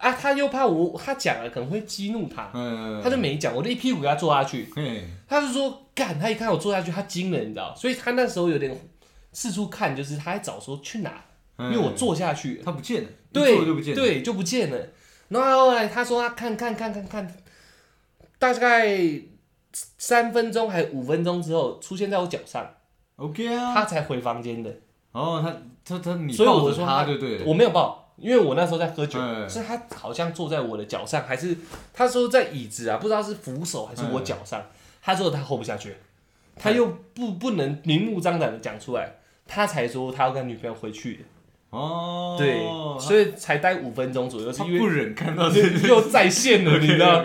[0.05, 5.03] 啊，他又怕我他讲了可能会激怒他，嗯，他就没讲，我就一屁股给他坐下去，嘿。
[5.27, 8.79] 他就说干，他一看我坐下去，他惊了，你知道，所以他那时候有点
[9.33, 11.25] 四处看，就是他还找说去哪，
[11.57, 12.57] 因为我坐下去。
[12.57, 14.77] 了，他不见了，对就不见了，对，就不见了。
[15.29, 17.37] 然后后来他说他看看看看看，
[18.37, 18.95] 大概
[19.97, 22.63] 三分钟还五分钟之后出现在我脚上
[23.15, 24.71] ，，OK 啊，他才回房间的。
[25.13, 25.51] 哦，他
[25.83, 31.57] 他他你所以我抱着说他他就对了，我没有抱，因为我那时候在喝酒，嗯是他好像坐在我的脚上，还是
[31.93, 34.63] 他说在椅子啊，不知道是扶手还是我脚上。
[35.01, 35.95] 他说他 hold 不下去，
[36.55, 41.19] 他又不不能明目张胆的讲出来，他才说他要跟女朋友回去的。
[41.69, 42.61] 哦，对，
[42.99, 47.23] 所以才待五分钟左右，是因为不忍看到这又再现了， 你知道？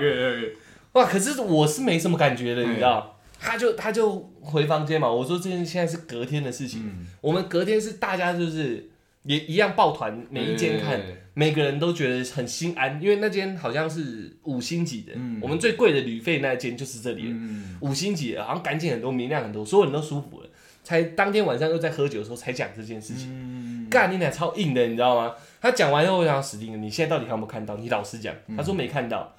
[0.93, 1.07] 哇！
[1.07, 3.16] 可是我是没什么感觉的，嗯你知道？
[3.38, 8.89] 他就他就回房间嘛，我说这件现在是隔天的事情，嗯，我们隔天是大家就是
[9.24, 11.00] 也一样抱团，每一间看，
[11.34, 15.38] 每个人都觉得很心安，因为那间好像是五星级的，嗯。
[15.42, 17.34] 我们最贵的旅费那间就是这里
[17.80, 20.46] 五星级的，好像干净很多，明亮很多，所有人都舒服了。
[20.82, 25.34] 才当天晚上又在喝酒的时候才讲这件事情，嗯，干你俩超硬的，你知道吗？
[25.60, 27.76] 他讲完以后，我想死定了，你现在到底有没有看到？
[27.76, 28.56] 你老实讲，嗯。
[28.56, 29.36] 他说没看到，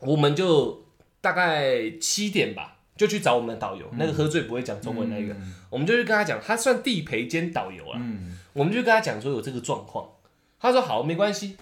[0.00, 0.84] 我们就
[1.20, 5.54] 大概七点吧，就去找我们的导游，那个喝醉不会讲中文那个，嗯。
[5.70, 10.08] 我们就去跟他讲，他算地陪兼导游啊，嗯，我们就跟他讲说有这个状况，
[10.58, 11.56] 他说好，没关系，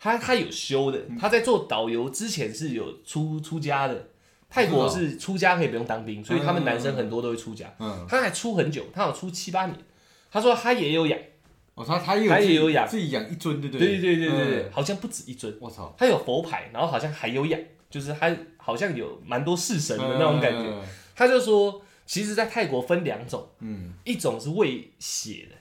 [0.00, 4.08] 他他有修的，他在做导游之前是有出出家的，
[4.48, 9.76] 泰国是出家可以不用当兵，所以他们男生很多都会出家，嗯，他还出很久，他有出七八年，
[10.30, 11.18] 他说他也有养，
[11.74, 12.88] 哦，他他也有他也有养。
[12.88, 20.82] 自己养一尊，对不对对对对对对，嗯好像不止一尊，我操，他有佛牌，然后好像还有养，就是他好像有蛮多式神的那种感觉，嗯，
[21.14, 25.56] 他就说，其实，在泰国分两种，嗯，一种是喂血的。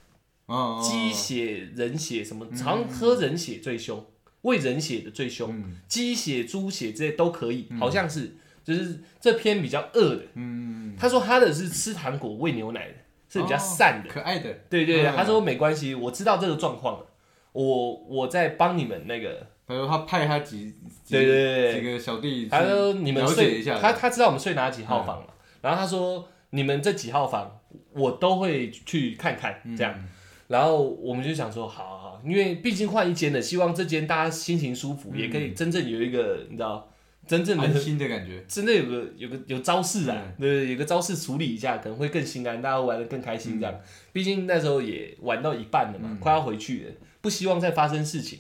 [0.47, 4.05] 哦，鸡血、人血什么，好像喝人血最凶，
[4.41, 5.77] 喂人血的最凶，嗯。
[5.87, 10.23] 鸡血、猪血这些都可以，好像是，就是这篇比较恶的。
[10.33, 12.93] 嗯，他说他的是吃糖果喂牛奶的，
[13.29, 14.09] 是比较善的。
[14.09, 17.05] 可爱的，对对他说没关系，我知道这个状况了。
[17.51, 20.71] 我我在帮你们那个，他说他派他几
[21.03, 21.81] 几对对对对。
[21.81, 27.59] 几个小弟他说你们睡一下，他他知道我们睡哪几号房了，然后他说你们这几号房
[27.93, 30.07] 我都会去看看这样，嗯
[30.47, 36.89] 然后我们就想说好好好，因为毕竟换一间了，希望这间大家心情舒服，嗯也可以真正有一个你知道
[37.27, 38.43] 真正的安心的感觉。
[38.47, 43.79] 真的有个有个有招式啊，嗯对，有个招式处理一下，可能会更心安，大家玩的更开心这样。
[44.13, 48.39] 毕竟那时候也玩到一半了嘛，嗯快要回去了，不希望再发生事情。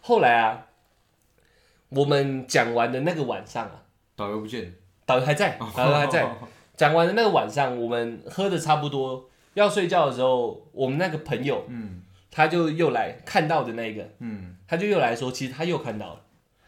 [0.00, 0.66] 后来啊，
[1.90, 3.82] 我们讲完的那个晚上啊，
[4.16, 4.70] 导游不见了，
[5.04, 6.28] 导游还在， 导游还在。
[6.76, 16.20] 讲完的那个晚上，我们喝的差不多，要睡觉的时候，我们那个朋友嗯他就又来看到的那个，嗯他就又来说，其实他又看到了，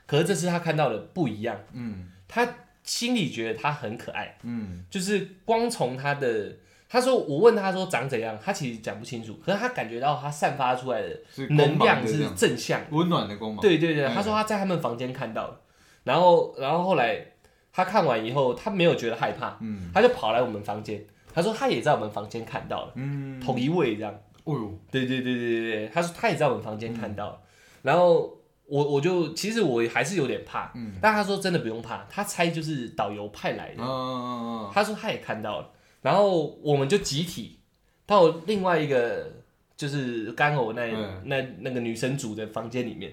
[0.06, 2.48] 可是这次他看到的不一样，嗯他
[2.82, 4.36] 心里觉得他很可爱。
[4.42, 6.56] 嗯就是光从他的，
[6.88, 11.20] 他说我问他说长怎样，他其实讲不清楚，可是他感觉到他散发出来的
[11.50, 13.60] 能量是正向，温暖的光芒。
[13.60, 15.60] 对对对，嗯他说他在他们房间看到了，
[16.04, 17.22] 然后然后后来
[17.70, 21.04] 他看完以后，他没有觉得害怕，嗯他就跑来我们房间，
[21.38, 24.12] 他说他也在我们房间看到了，嗯，同一位这样，
[24.42, 27.30] 哦呦，对对对对对对，他说他也在我们房间看到嗯。
[27.30, 27.40] 了，
[27.82, 28.34] 然后。
[28.70, 30.92] 我我就其实我还是有点怕，嗯。
[31.00, 35.70] 但他说真的不用怕，他猜就是导游派来的，嗯嗯他说他也看到了，
[36.02, 37.60] 然后我们就集体
[38.04, 39.32] 到另外一个
[39.74, 41.22] 就是干呕那、嗯。
[41.24, 43.10] 那那个女生组的房间里面，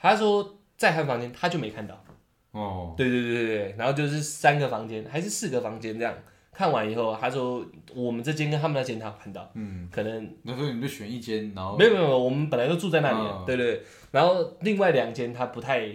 [0.00, 2.02] 他说在他房间他就没看到，
[2.54, 6.14] 嗯哦，对对对对对，然后就是三个房间还是四个房间这样，
[6.58, 13.80] 看完以后他说我们这间跟他们那间他有看到，嗯，可能那时候你们就选一间，然后没有没有，我们本来就住在那里对对，
[14.10, 15.88] 然后另外两间他不太。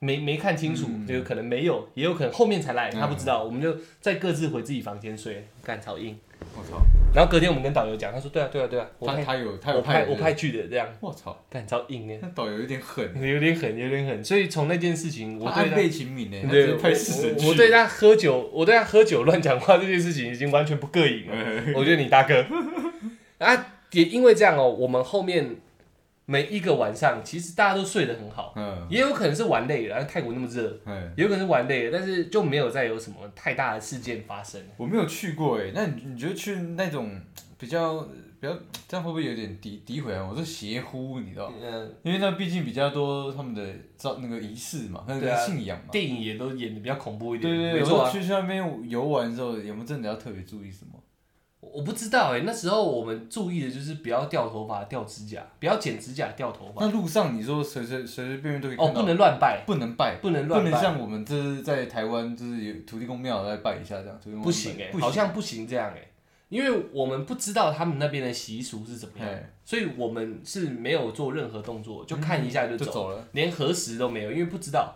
[0.00, 6.16] 没没看清楚，嗯就可能没有，也有可能后面才来，他不知嗯道，我们就再各自回自己房间睡，干超硬。
[6.56, 6.80] 我操，
[7.12, 21.34] 然后隔天我们跟导游讲，他说对啊对啊对啊，我派他他有他有我派我派去的这样，我操，干超硬呢，那导游有点狠，有点狠有点狠，所以从那件事情，我对他，他安倍晴明呢，他对派死神去，我我对他喝酒，我对他喝酒乱讲话这件事情已经完全不膈应了。
[21.74, 22.46] 我觉得你大哥，
[23.38, 25.56] 啊，也因为这样哦，我们后面
[26.30, 34.60] 每一个晚上其实大家都睡得很好，嗯也有可能是玩累了，泰国那么热，嗯，也有可能是玩累了，但是就没有再有什么太大的事件发生。
[34.76, 37.18] 我没有去过哎，那你你觉得去那种
[37.58, 38.02] 比较
[38.40, 38.52] 比较
[38.86, 40.28] 这样会不会有点诋诋毁啊？
[40.30, 41.50] 我说邪乎，你知道？
[41.62, 43.66] 嗯，因为那毕竟比较多他们的
[43.96, 45.84] 造那个仪式嘛，那个信仰嘛。
[45.90, 48.10] 电影也都演的比较恐怖一点，对对对，没错啊。
[48.10, 51.02] 去去那边游玩之后，有没有真的要特别注意什么？
[51.60, 56.84] 我不知道哎、那时候我们注意的就是不要掉头发、掉指甲，不要剪指甲、掉头发。
[56.86, 66.00] 那路上你说随随随随便便都可以哦，不能乱拜，不能拜，不能不能像我们这是在台湾，就是有土地公庙来拜一下这样，土地公不行哎、不好像不行这样哎、
[66.48, 74.94] 因为我们不知道他们那边的习俗是怎么样，哎所以我们是没有做任何动作，就看一下就走，就走了，连核实都没有，因为不知道，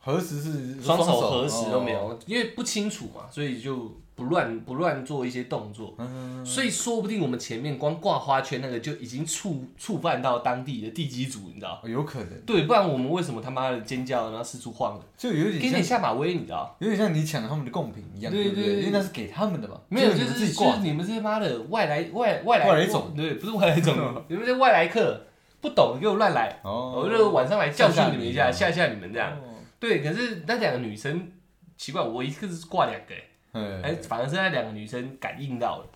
[0.00, 5.94] 核实是双手手核实都没哦有，因为不清楚嘛，所以就不乱不乱做一些动作。
[5.98, 11.80] 嗯，所以说不定我们前面光挂花圈那个就已经触触犯到当地的地基组，你知道？
[11.82, 16.76] 哦有可能，对，不然我们为什么他妈的尖叫，然后四处晃的，就有点给，点下马威，你知道？
[16.78, 18.76] 有点像你抢了他们的贡品一样，对对不对？
[18.80, 23.94] 因为那是给他们的嘛，没有，就就是就是，你们这些妈的外来外外来外来种，对，不是外来种，
[24.28, 25.20] 你们这外来客
[25.60, 29.32] 不懂给我乱来，哦，我就晚上来教训你们一下，吓吓吓你们这样。
[29.32, 29.48] 哦
[29.82, 31.32] 对，可是那两个女生
[31.76, 33.14] 奇怪，我一个是挂两个，
[33.52, 35.86] 哎，哎，反而是那两个女生感应到了，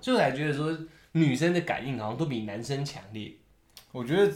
[0.00, 0.76] 所以我才觉得说
[1.12, 3.32] 女生的感应好像都比男生强烈。
[3.92, 4.26] 我觉得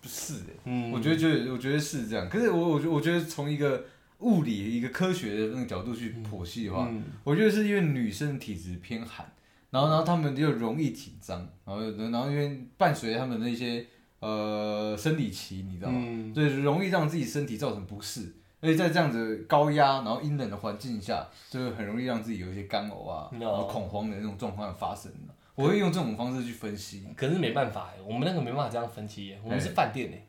[0.00, 3.84] 不是哎，嗯，我觉得就我觉得是这样，可是我我觉我觉得从一个
[4.20, 7.04] 物理一个科学的那个角度去剖析的话，嗯。
[7.24, 9.30] 我觉得是因为女生体质偏寒，
[9.70, 13.84] 然后然后她们就容易紧张，然后然后因为伴随她们的一些
[14.20, 16.00] 呃生理期，你知道吗？
[16.02, 18.32] 嗯，对，容易让自己身体造成不适，
[18.62, 25.12] 而且在这样子高压然后阴冷的环境下，就是很容易让自己有一些干呕啊然后恐慌的那种状况发生。
[25.54, 27.06] 我会用这种方式去分析。
[27.16, 30.26] 可是没办法哎，我们那个没办法这样分析耶，我们是饭店哎，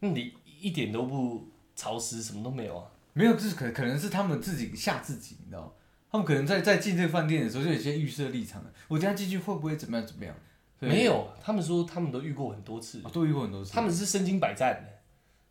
[0.00, 1.46] 那你一点都不
[1.76, 2.86] 潮湿，什么都没有啊。
[3.12, 5.70] 没有，就是可可能是他们自己吓自己，你知道吗？
[6.10, 10.34] 他们可能在在进这个饭店的时候就有些预设立场了，我等一下进去会不会怎么样怎么样？
[10.80, 13.72] 对没有，他们说他们都遇过很多次，哦都遇过很多次。
[13.74, 14.97] 他们是身经百战的，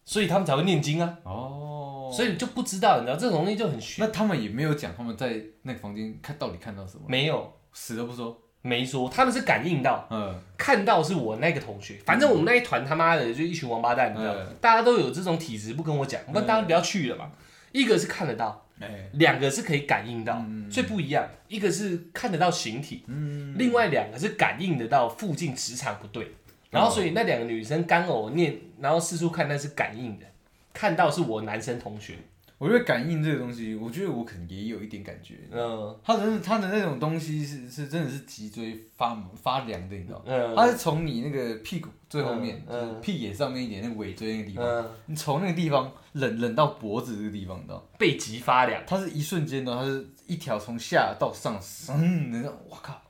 [0.07, 4.05] 所以他们才会念经啊，哦，所以你就不知道，你知道这种东西就很玄。
[4.05, 8.41] 那他们也没有讲他们在那个房间看到底看到什么，没有，死都不说。
[8.61, 14.47] 没说，他们是感应到，嗯，看到是我那个同学，反正我们那一团他妈的就一群王八蛋，你知道，嗯。
[14.61, 17.29] 大家都有这种体质，不跟我讲，不然大家不要去了嘛。
[17.73, 20.71] 一个是看得到，哎，两个是可以感应到，嗯。
[20.71, 21.27] 所以不一样。
[21.49, 26.31] 一个是看得到形体，嗯，另外两个是感应得到附近磁场不对，
[26.77, 30.25] 然然后所以那两个女生干呕念，然后四处看那是感应的，
[30.73, 32.15] 看到是我男生同学，
[32.57, 35.35] 我觉得感应这个东西，我觉得我可能也有一点感觉。
[35.51, 40.25] 嗯他的他的那种东西是是真的是脊椎发发凉的，你知道吗？
[40.27, 47.83] 嗯他是从你那个屁股最后面，嗯就是屁眼上面一点那个尾椎那个地方，嗯，你从那个地方冷冷到脖子这个地方，你知道？
[47.97, 51.59] 背脊发凉，它是一瞬间的，它是一条从下到上，
[51.99, 53.01] 嗯，那种，我靠，哇靠，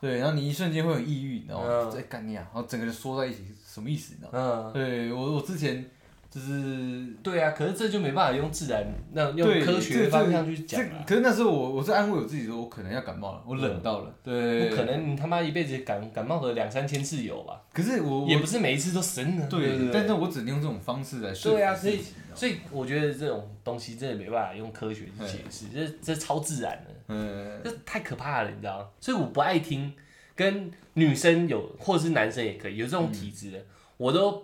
[0.00, 1.66] 对，然后你一瞬间会有抑郁，你知道吗？
[1.68, 4.14] 嗯在干你啊，然后整个人缩在一起，什么意思？
[4.14, 4.70] 你知道吗？
[4.70, 5.84] 嗯，对我我之前
[6.30, 11.04] 就是对啊，可是这就没办法用自然那用科学的方向去这讲啊。
[11.04, 14.84] 可是那时候我我是安慰我自己说，我可能要感冒了，我冷到了，对，不可。
[14.84, 17.60] 能，你他妈一辈子感感冒个两三千次有吧？
[17.72, 19.46] 可是我也不是每一次都神的。
[19.48, 22.00] 对对，但是我只能用这种方式来说服对啊，所以
[22.34, 28.86] 所以我觉得这种东西真的没办法用科学去解释，这这超自然的，嗯，这太可怕了，你知道吗？
[29.00, 29.92] 所以我不爱听
[30.36, 33.58] 跟女生有，或者是男生也可以有这种体质的，
[33.96, 34.42] 我都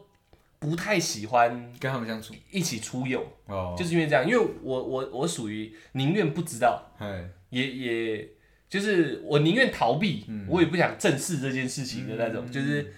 [0.59, 2.35] 不太喜欢跟他们相处？
[2.51, 8.29] 一起出游，哦，就是因为这样，因为我我我属于宁愿不知道，哎，也也
[8.69, 10.47] 就是我宁愿逃避，嗯。
[10.49, 12.93] 我也不想正视这件事情的那种，就是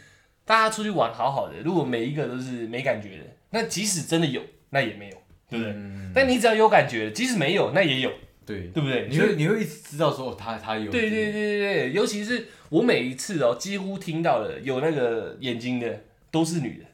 [0.45, 5.17] 大家出去玩好好的，如果每一个都是没感觉的，那即使真的有，那也没有，
[5.51, 5.73] 对不对？
[5.75, 6.13] 嗯。
[6.15, 8.11] 但你只要有感觉，即使没有，那也有，
[8.47, 9.09] 对，对不对？
[9.11, 16.85] 你会你会一直知道说哦他他有，对对对对对，尤其是我每一次哦，几乎听到的有那个眼睛的都是女的，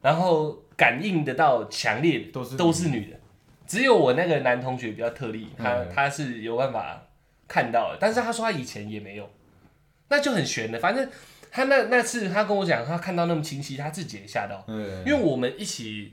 [0.00, 3.16] 然后感应得到强烈的都是都是女的，
[3.66, 5.88] 只有我那个男同学比较特例，他、嗯。
[5.94, 7.02] 他是有办法
[7.46, 9.28] 看到的，但是他说他以前也没有，
[10.08, 10.78] 那就很悬的。
[10.78, 11.08] 反正
[11.50, 16.12] 他那那次他跟我讲，他看到那么清晰，他自己也吓到，嗯，因为我们一起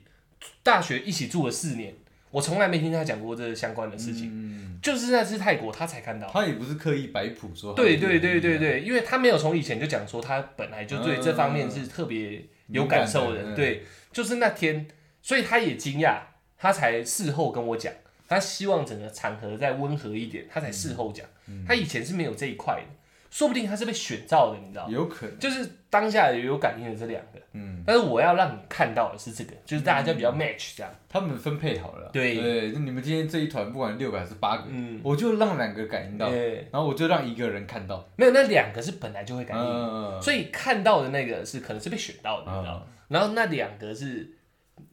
[0.64, 1.94] 大学一起住了四年，
[2.32, 6.28] 我从来没听他讲过这相关的事情，嗯，就是那次泰国他才看到。
[6.30, 14.88] 他也不是刻意摆谱说对对对对对，因为他没有从以前就讲说他本来就对这方面是特别有感受的，的对，就是那天，
[15.22, 16.20] 所以他也惊讶，
[16.58, 17.94] 他才事后跟我讲，
[18.28, 21.26] 他希望整个场合再温和一点，他才事后讲，
[21.68, 22.88] 他以前是没有这一块的，
[23.36, 24.94] 说不定他是被选造的，你知道吗？
[24.94, 32.34] 有可能，就是当下也有感应的这两个，嗯，但是我要让你看到的是这个，就是大家就比较 match 这样，他们分配好了，对。
[32.34, 39.66] 对，那你们今天这一团不管六个还是八个，嗯，我就让两个感应到，对，然后我就让一个人看到，没有那两个是本来就会感应。
[39.66, 42.84] 嗯，所以看到的那个是可能是被选到的，你知道吗？
[43.10, 44.32] 然后那两个是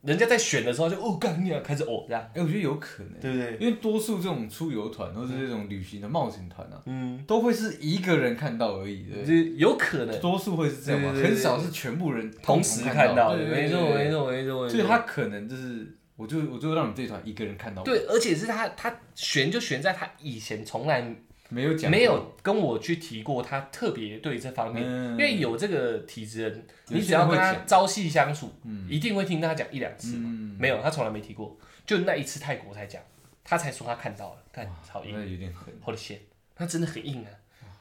[0.02, 3.56] 人家在选的时候就哦干你啊，开始哦这样，哎，我觉得有可能，对不对？
[3.60, 14.68] 因为多数这种出游团或者这种旅行的冒险团啊，嗯，都会是一个人看到而已，就是有可能，多数会是这样很少是全部人同时看到的，没错对没错没错没错。
[14.68, 21.14] 所以他可能就是，我就我就让你这一团一个人看到，，对，而且是他他选就选在他以前从来
[21.52, 25.10] 没有讲，没，有跟我去提过，他特别对这方面，嗯。
[25.12, 28.88] 因为有这个体质人，你只要跟他朝夕相处，嗯。
[28.88, 30.16] 一定会听他讲一两次。
[30.16, 33.02] 嗯，没有，他从来没提过，就那一次泰国才讲，
[33.44, 35.24] 他才说他看到了，看好硬那。
[35.26, 36.18] 有点狠，我的天，
[36.56, 37.30] 他真的很硬啊。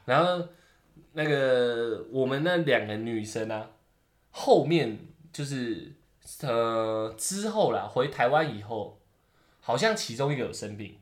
[0.04, 0.46] 然后
[1.12, 3.70] 那个我们那两个女生啊，
[4.30, 4.98] 后面
[5.32, 5.92] 就是
[6.42, 9.00] 呃之后啦，回台湾以后，
[9.60, 10.98] 好像其中一个有生病，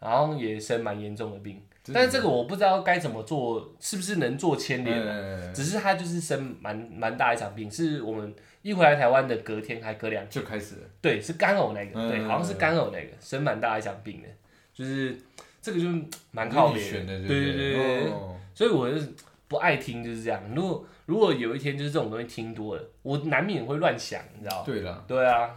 [0.00, 5.12] 然后也生蛮严重的病，但是这个我不知道该怎么做，是不是能做牵连啊？
[5.12, 14.28] 嗯只是他就是生蛮蛮大一场病，是我们一回来台湾的隔天还隔两天，就开始了，对，是干呕那个，嗯对，好像是干呕那个，生蛮大一场病的，
[14.72, 15.16] 就是
[15.60, 18.12] 这个就是蛮靠脸的，对对对
[18.54, 19.12] 所以我就是
[19.46, 20.42] 不爱听，就是这样。
[20.54, 24.62] 如果如果有一天就是这种东西听多了，我难免会乱想，你知道吗？
[24.64, 25.50] 对啦，对啊，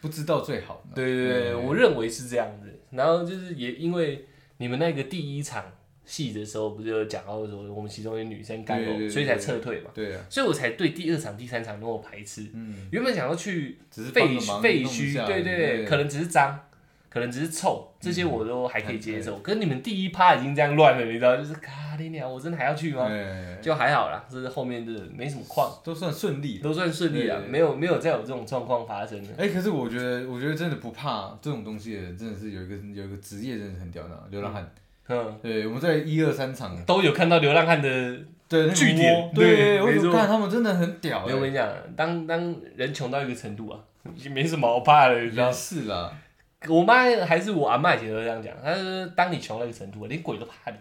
[0.00, 2.72] 不知道最好，对对对，我认为是这样子。
[2.90, 4.24] 然后就是也因为
[4.58, 5.64] 你们那个第一场
[6.04, 12.46] 戏的时候，不是有讲到说我们其中一个女生干呕，所以才撤退嘛，对啊，所以我才对第二场、第三场那么排斥。
[12.54, 16.67] 嗯，原本想要去只是废废墟，对对对，可能只是脏，
[17.18, 19.36] 可能只是臭，这些我都还可以接受。
[19.38, 23.06] 可是你们第一趴已经这样乱了，你知道，就是咖喱鸟，我真的还要去吗？
[23.08, 26.58] 哎，就还好啦，就是后面就是没什么况，都算顺利。
[26.58, 29.28] 都算顺利啊没有没有再有这种状况发生的。
[29.36, 34.72] 哎，可是我觉得，我觉得真的不怕这种东西的人，真的是有一个有一个职业，真的很屌的，流浪汉。
[35.08, 38.18] 嗯，对，我们在一二三场，都有看到流浪汉的。
[38.48, 43.78] 对那个据点对，我就对没错看他们真的很屌我跟你讲，当当人穷到一个程度啊，
[44.16, 45.52] 已经没什么好怕的，你知道。
[45.52, 46.10] 是啦，
[46.66, 50.76] 我妈还是我阿妈以前都这样讲，她说当你穷到一个程度，连鬼都怕你，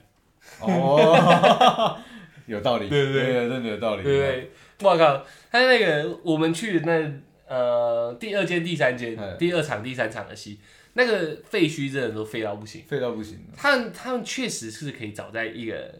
[0.61, 1.95] 哦，
[2.47, 4.51] 有道理，对对对对，真的有道理，对不对？
[4.89, 10.59] 我靠，他那个我们去的那呃第二间、第三间嗯、第二场、第三场的戏，
[10.93, 12.83] 那个废墟真的都废到不行。
[12.87, 13.39] 废到不行。
[13.55, 15.93] 他们他们确实是可以找在一个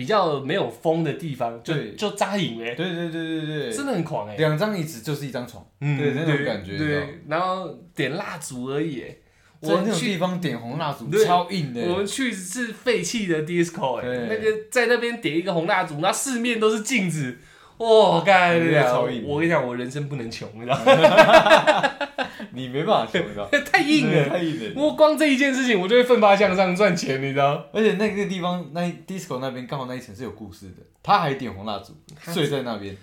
[0.00, 1.94] 比较没有风的地方就对。
[1.94, 4.34] 就扎营哎，对对对对对，真的很狂哎。
[4.38, 7.06] 两张椅子就是一张床，嗯对那种感觉，你知道吗？
[7.06, 9.14] 对，然后点蜡烛而已哎。
[9.60, 11.22] 在那种地方点红蜡烛对。
[11.22, 14.26] 超硬的，我们去是废弃的 disco 哎、对。
[14.26, 17.36] 那个在那边点一个红蜡烛，那四面都是镜子，
[17.80, 21.82] 哇，干那个超硬我跟你讲，我人生不能穷，你知道吗？
[22.52, 23.50] 你没办法穷，你知道吗？
[23.72, 24.28] 太硬了。
[24.28, 24.82] 太硬了。
[24.82, 27.64] 我光这一件事情，我就会奋发向上赚钱，你知道？
[27.72, 31.94] 而且那个地方那 disco 那边刚好那一层是有故事的，他还点红蜡烛，
[32.32, 32.96] 睡在那边，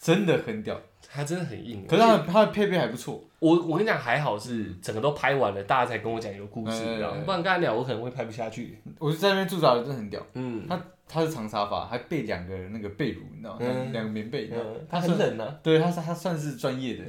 [0.00, 0.80] 真的很屌。
[1.08, 1.86] 他真的很硬。
[1.86, 7.22] 可是他的他的配备还不错，我我跟你讲，还好是整个都拍完了，大家才跟我讲有故事，嗯你知道吗？
[7.24, 8.78] 不然刚才聊我可能会拍不下去。
[8.98, 10.20] 我就在那边驻扎的真的很屌。
[10.34, 10.78] 嗯他
[11.24, 13.58] 是长沙发，还备两个那个被褥，你知道吗？
[13.60, 15.58] 嗯两个棉被，你知道吗嗯，他很冷啊。
[15.62, 17.04] 对，他是他算是专业的，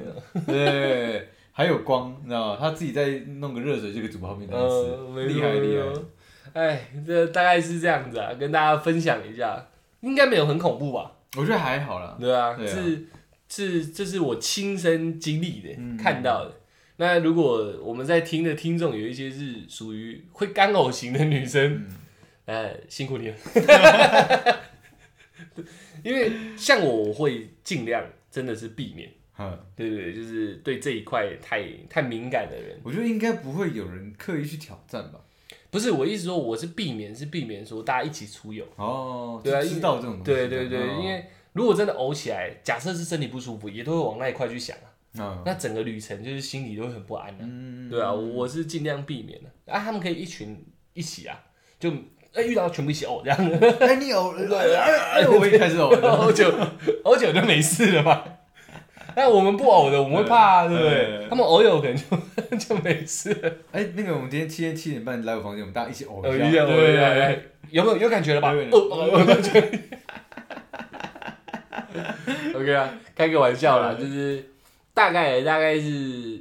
[0.45, 2.58] 对对对对，还有光，你知道吗？
[2.60, 3.08] 他自己在
[3.39, 5.84] 弄个热水就可以煮泡面吃，厉害厉害。
[5.84, 6.02] 害。
[6.54, 9.68] 哎，这大概是这样子啊，跟大家分享一下，
[10.02, 11.12] 应该没有很恐怖吧？
[11.36, 13.08] 我觉得还好啦，对啊，对啊是
[13.50, 16.54] 是，这是我亲身经历的，嗯看到的。
[17.00, 21.88] 那如果我们在听的听众有一些是属于会干呕型的女生，嗯，
[22.48, 23.36] 呃，辛苦你了。
[26.04, 35.20] 因为像我，我会尽量真的是避免，嗯对对对，就是对这一块太太敏感的人，我觉得应该不会有人刻意去挑战吧？
[35.70, 38.66] 不是我意思说，我是避免，是避免说大家一起出游。
[38.78, 44.93] 哦，对啊就知道这种东西，对对对，哦因为如果真的呕起来，假设是身体不舒服，也都会往那一块去想啊。
[45.20, 49.80] 嗯那整个旅程就是心里都会很不安的、嗯对啊，我是尽量避免的啊。
[49.80, 51.43] 他们可以一群一起啊，
[51.80, 51.91] 就
[52.38, 53.38] 哎、遇到全部一起呕这样，
[53.80, 56.54] 哎，你呕了，哎，哎我也开始呕了，呕酒
[57.04, 58.24] 呕酒就没事了吧。
[59.16, 61.28] 但我们不呕的，我们会怕、啊，对不对对？
[61.28, 62.04] 他们呕有可能就
[62.58, 63.52] 就没事了。
[63.72, 66.24] 哎，那个我们今天七点七点半来我房间，我们大家一起呕一
[66.54, 67.40] 下，对对哎
[67.72, 68.54] 有没有有感觉了吧？
[68.54, 69.26] 有哦哦哦
[72.56, 74.46] OK 啊，开个玩笑啦，就是
[74.98, 75.88] 大概大概是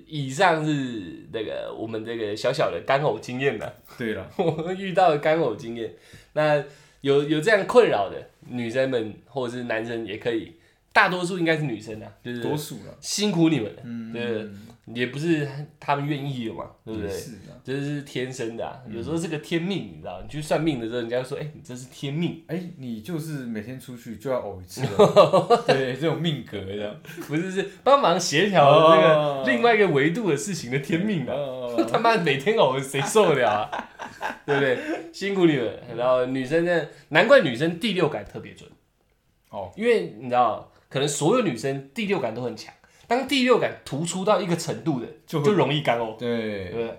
[0.07, 0.73] 以上是
[1.31, 5.93] 那个我们这个小小的干呕经验吧，对了， 我们遇到的干呕经验。
[6.33, 6.65] 那
[7.03, 8.17] 有有这样困扰的
[8.49, 10.55] 女生们或者是男生也可以，
[10.97, 14.49] 大多数应该是女生啊，就是多数了，辛苦你们了，嗯，对
[14.95, 15.47] 也不是
[15.79, 17.11] 他们愿意的嘛，对不对？
[17.11, 17.53] 是啊。
[17.63, 20.23] 这是天生的、啊，有时候是个天命，你知道？
[20.23, 26.97] 你去算命的时候，人家说：“哎、你这是天命，哎，你就是每天出去就要偶一次了， 对，这种命格这样。
[27.29, 31.35] 不是是帮忙协调这哦个另外一个维度的事情的天命啊！
[31.35, 33.89] 哦他妈每天偶，谁受得了啊？
[34.47, 34.79] 对不对？
[35.13, 35.79] 辛苦你们。
[35.95, 38.71] 然后女生呢，难怪女生第六感特别准
[39.51, 42.73] 哦，因为你知道，可能所有女生第六感都很强，
[43.07, 46.99] 当第六感突出到一个程度的，就就容易干呕，对对不，对？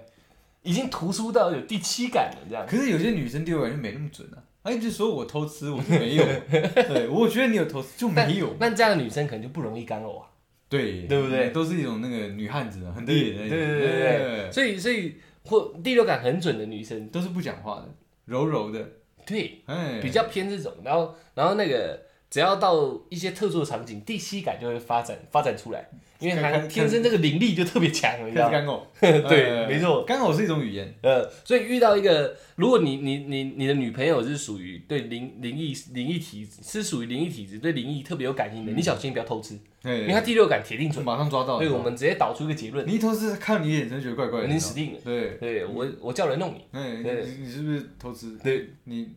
[0.64, 2.66] 已经突出到有第七感了，这样。
[2.68, 6.26] 可是有些女生第六感就没那么准啊，她一直说我偷吃，我就没有。
[6.50, 8.56] 对，我觉得你有偷吃就没有。
[8.60, 10.28] 那这样的女生可能就不容易干呕啊。
[10.68, 13.06] 对，对不对都是一种那个女汉子啊，很。
[13.06, 15.16] 对对对对所以所以
[15.46, 17.88] 或第六感很准的女生，都是不讲话的，
[18.26, 18.86] 柔柔的，
[19.26, 28.52] 对，哎，比较偏这种，然后然后那个只要到一些特殊的场景，第七感就会发展发展出来，因为她看看天生这个灵力就特别强，你知道吗？
[28.94, 29.30] 开始干呕。
[29.30, 30.94] 对哎没错干呕是一种语言。
[31.02, 39.54] 呃，所以遇到一个，如果你你你你的女朋友是属于对灵灵异灵异体质，是属于灵异体质，对灵异特别有感应的，你小心不要偷吃，
[39.84, 41.06] 因为他，第六感铁定准。
[41.06, 41.60] 马上抓到。
[41.60, 45.00] 对，我们直接导出一个结论，你一偷吃，看你眼神觉得怪怪的，你死定了。
[45.04, 48.38] 对，对我我叫人弄你，哎，对你你是不是偷吃？
[48.44, 49.08] 对，你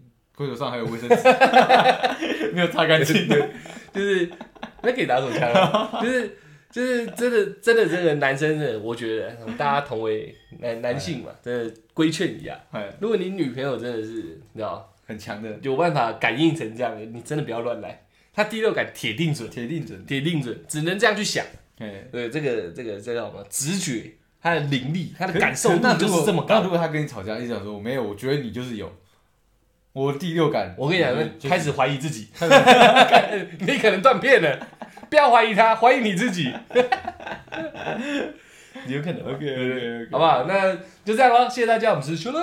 [0.41, 1.17] 龟头上还有卫生纸，
[2.55, 3.29] 没有擦干净。
[3.93, 4.31] 就是
[4.83, 6.35] 那可以打手枪啊， 就是
[6.71, 20.07] 就是真的真的真的男生的，我觉得大家同为男男性嘛，真的规劝一下，哎，如果你女朋友真的是你知道很强的，有办法感应成这样的，你真的不要乱来，他第六感铁定准，铁定准。
[20.07, 21.45] 铁定准，只能这样去想。
[21.81, 23.45] 哎，对，这个这个这叫什么？
[23.51, 26.55] 直觉，他的灵力，他的感受那如果是这么高。
[26.61, 28.91] 那如果他跟你吵架，一直讲说我没有，我觉得你就是有，
[29.93, 30.75] 我第六感。
[30.77, 31.03] 我跟你
[31.39, 32.29] 讲，开始怀疑自己，
[33.61, 34.59] 你可能断片了，
[35.09, 36.53] 不要怀疑他，怀疑你自己。
[38.87, 40.45] 有可能 OK OK 好不好？
[40.45, 40.75] 那
[41.05, 42.41] 就这样喽，谢谢大家，我们是秋乐。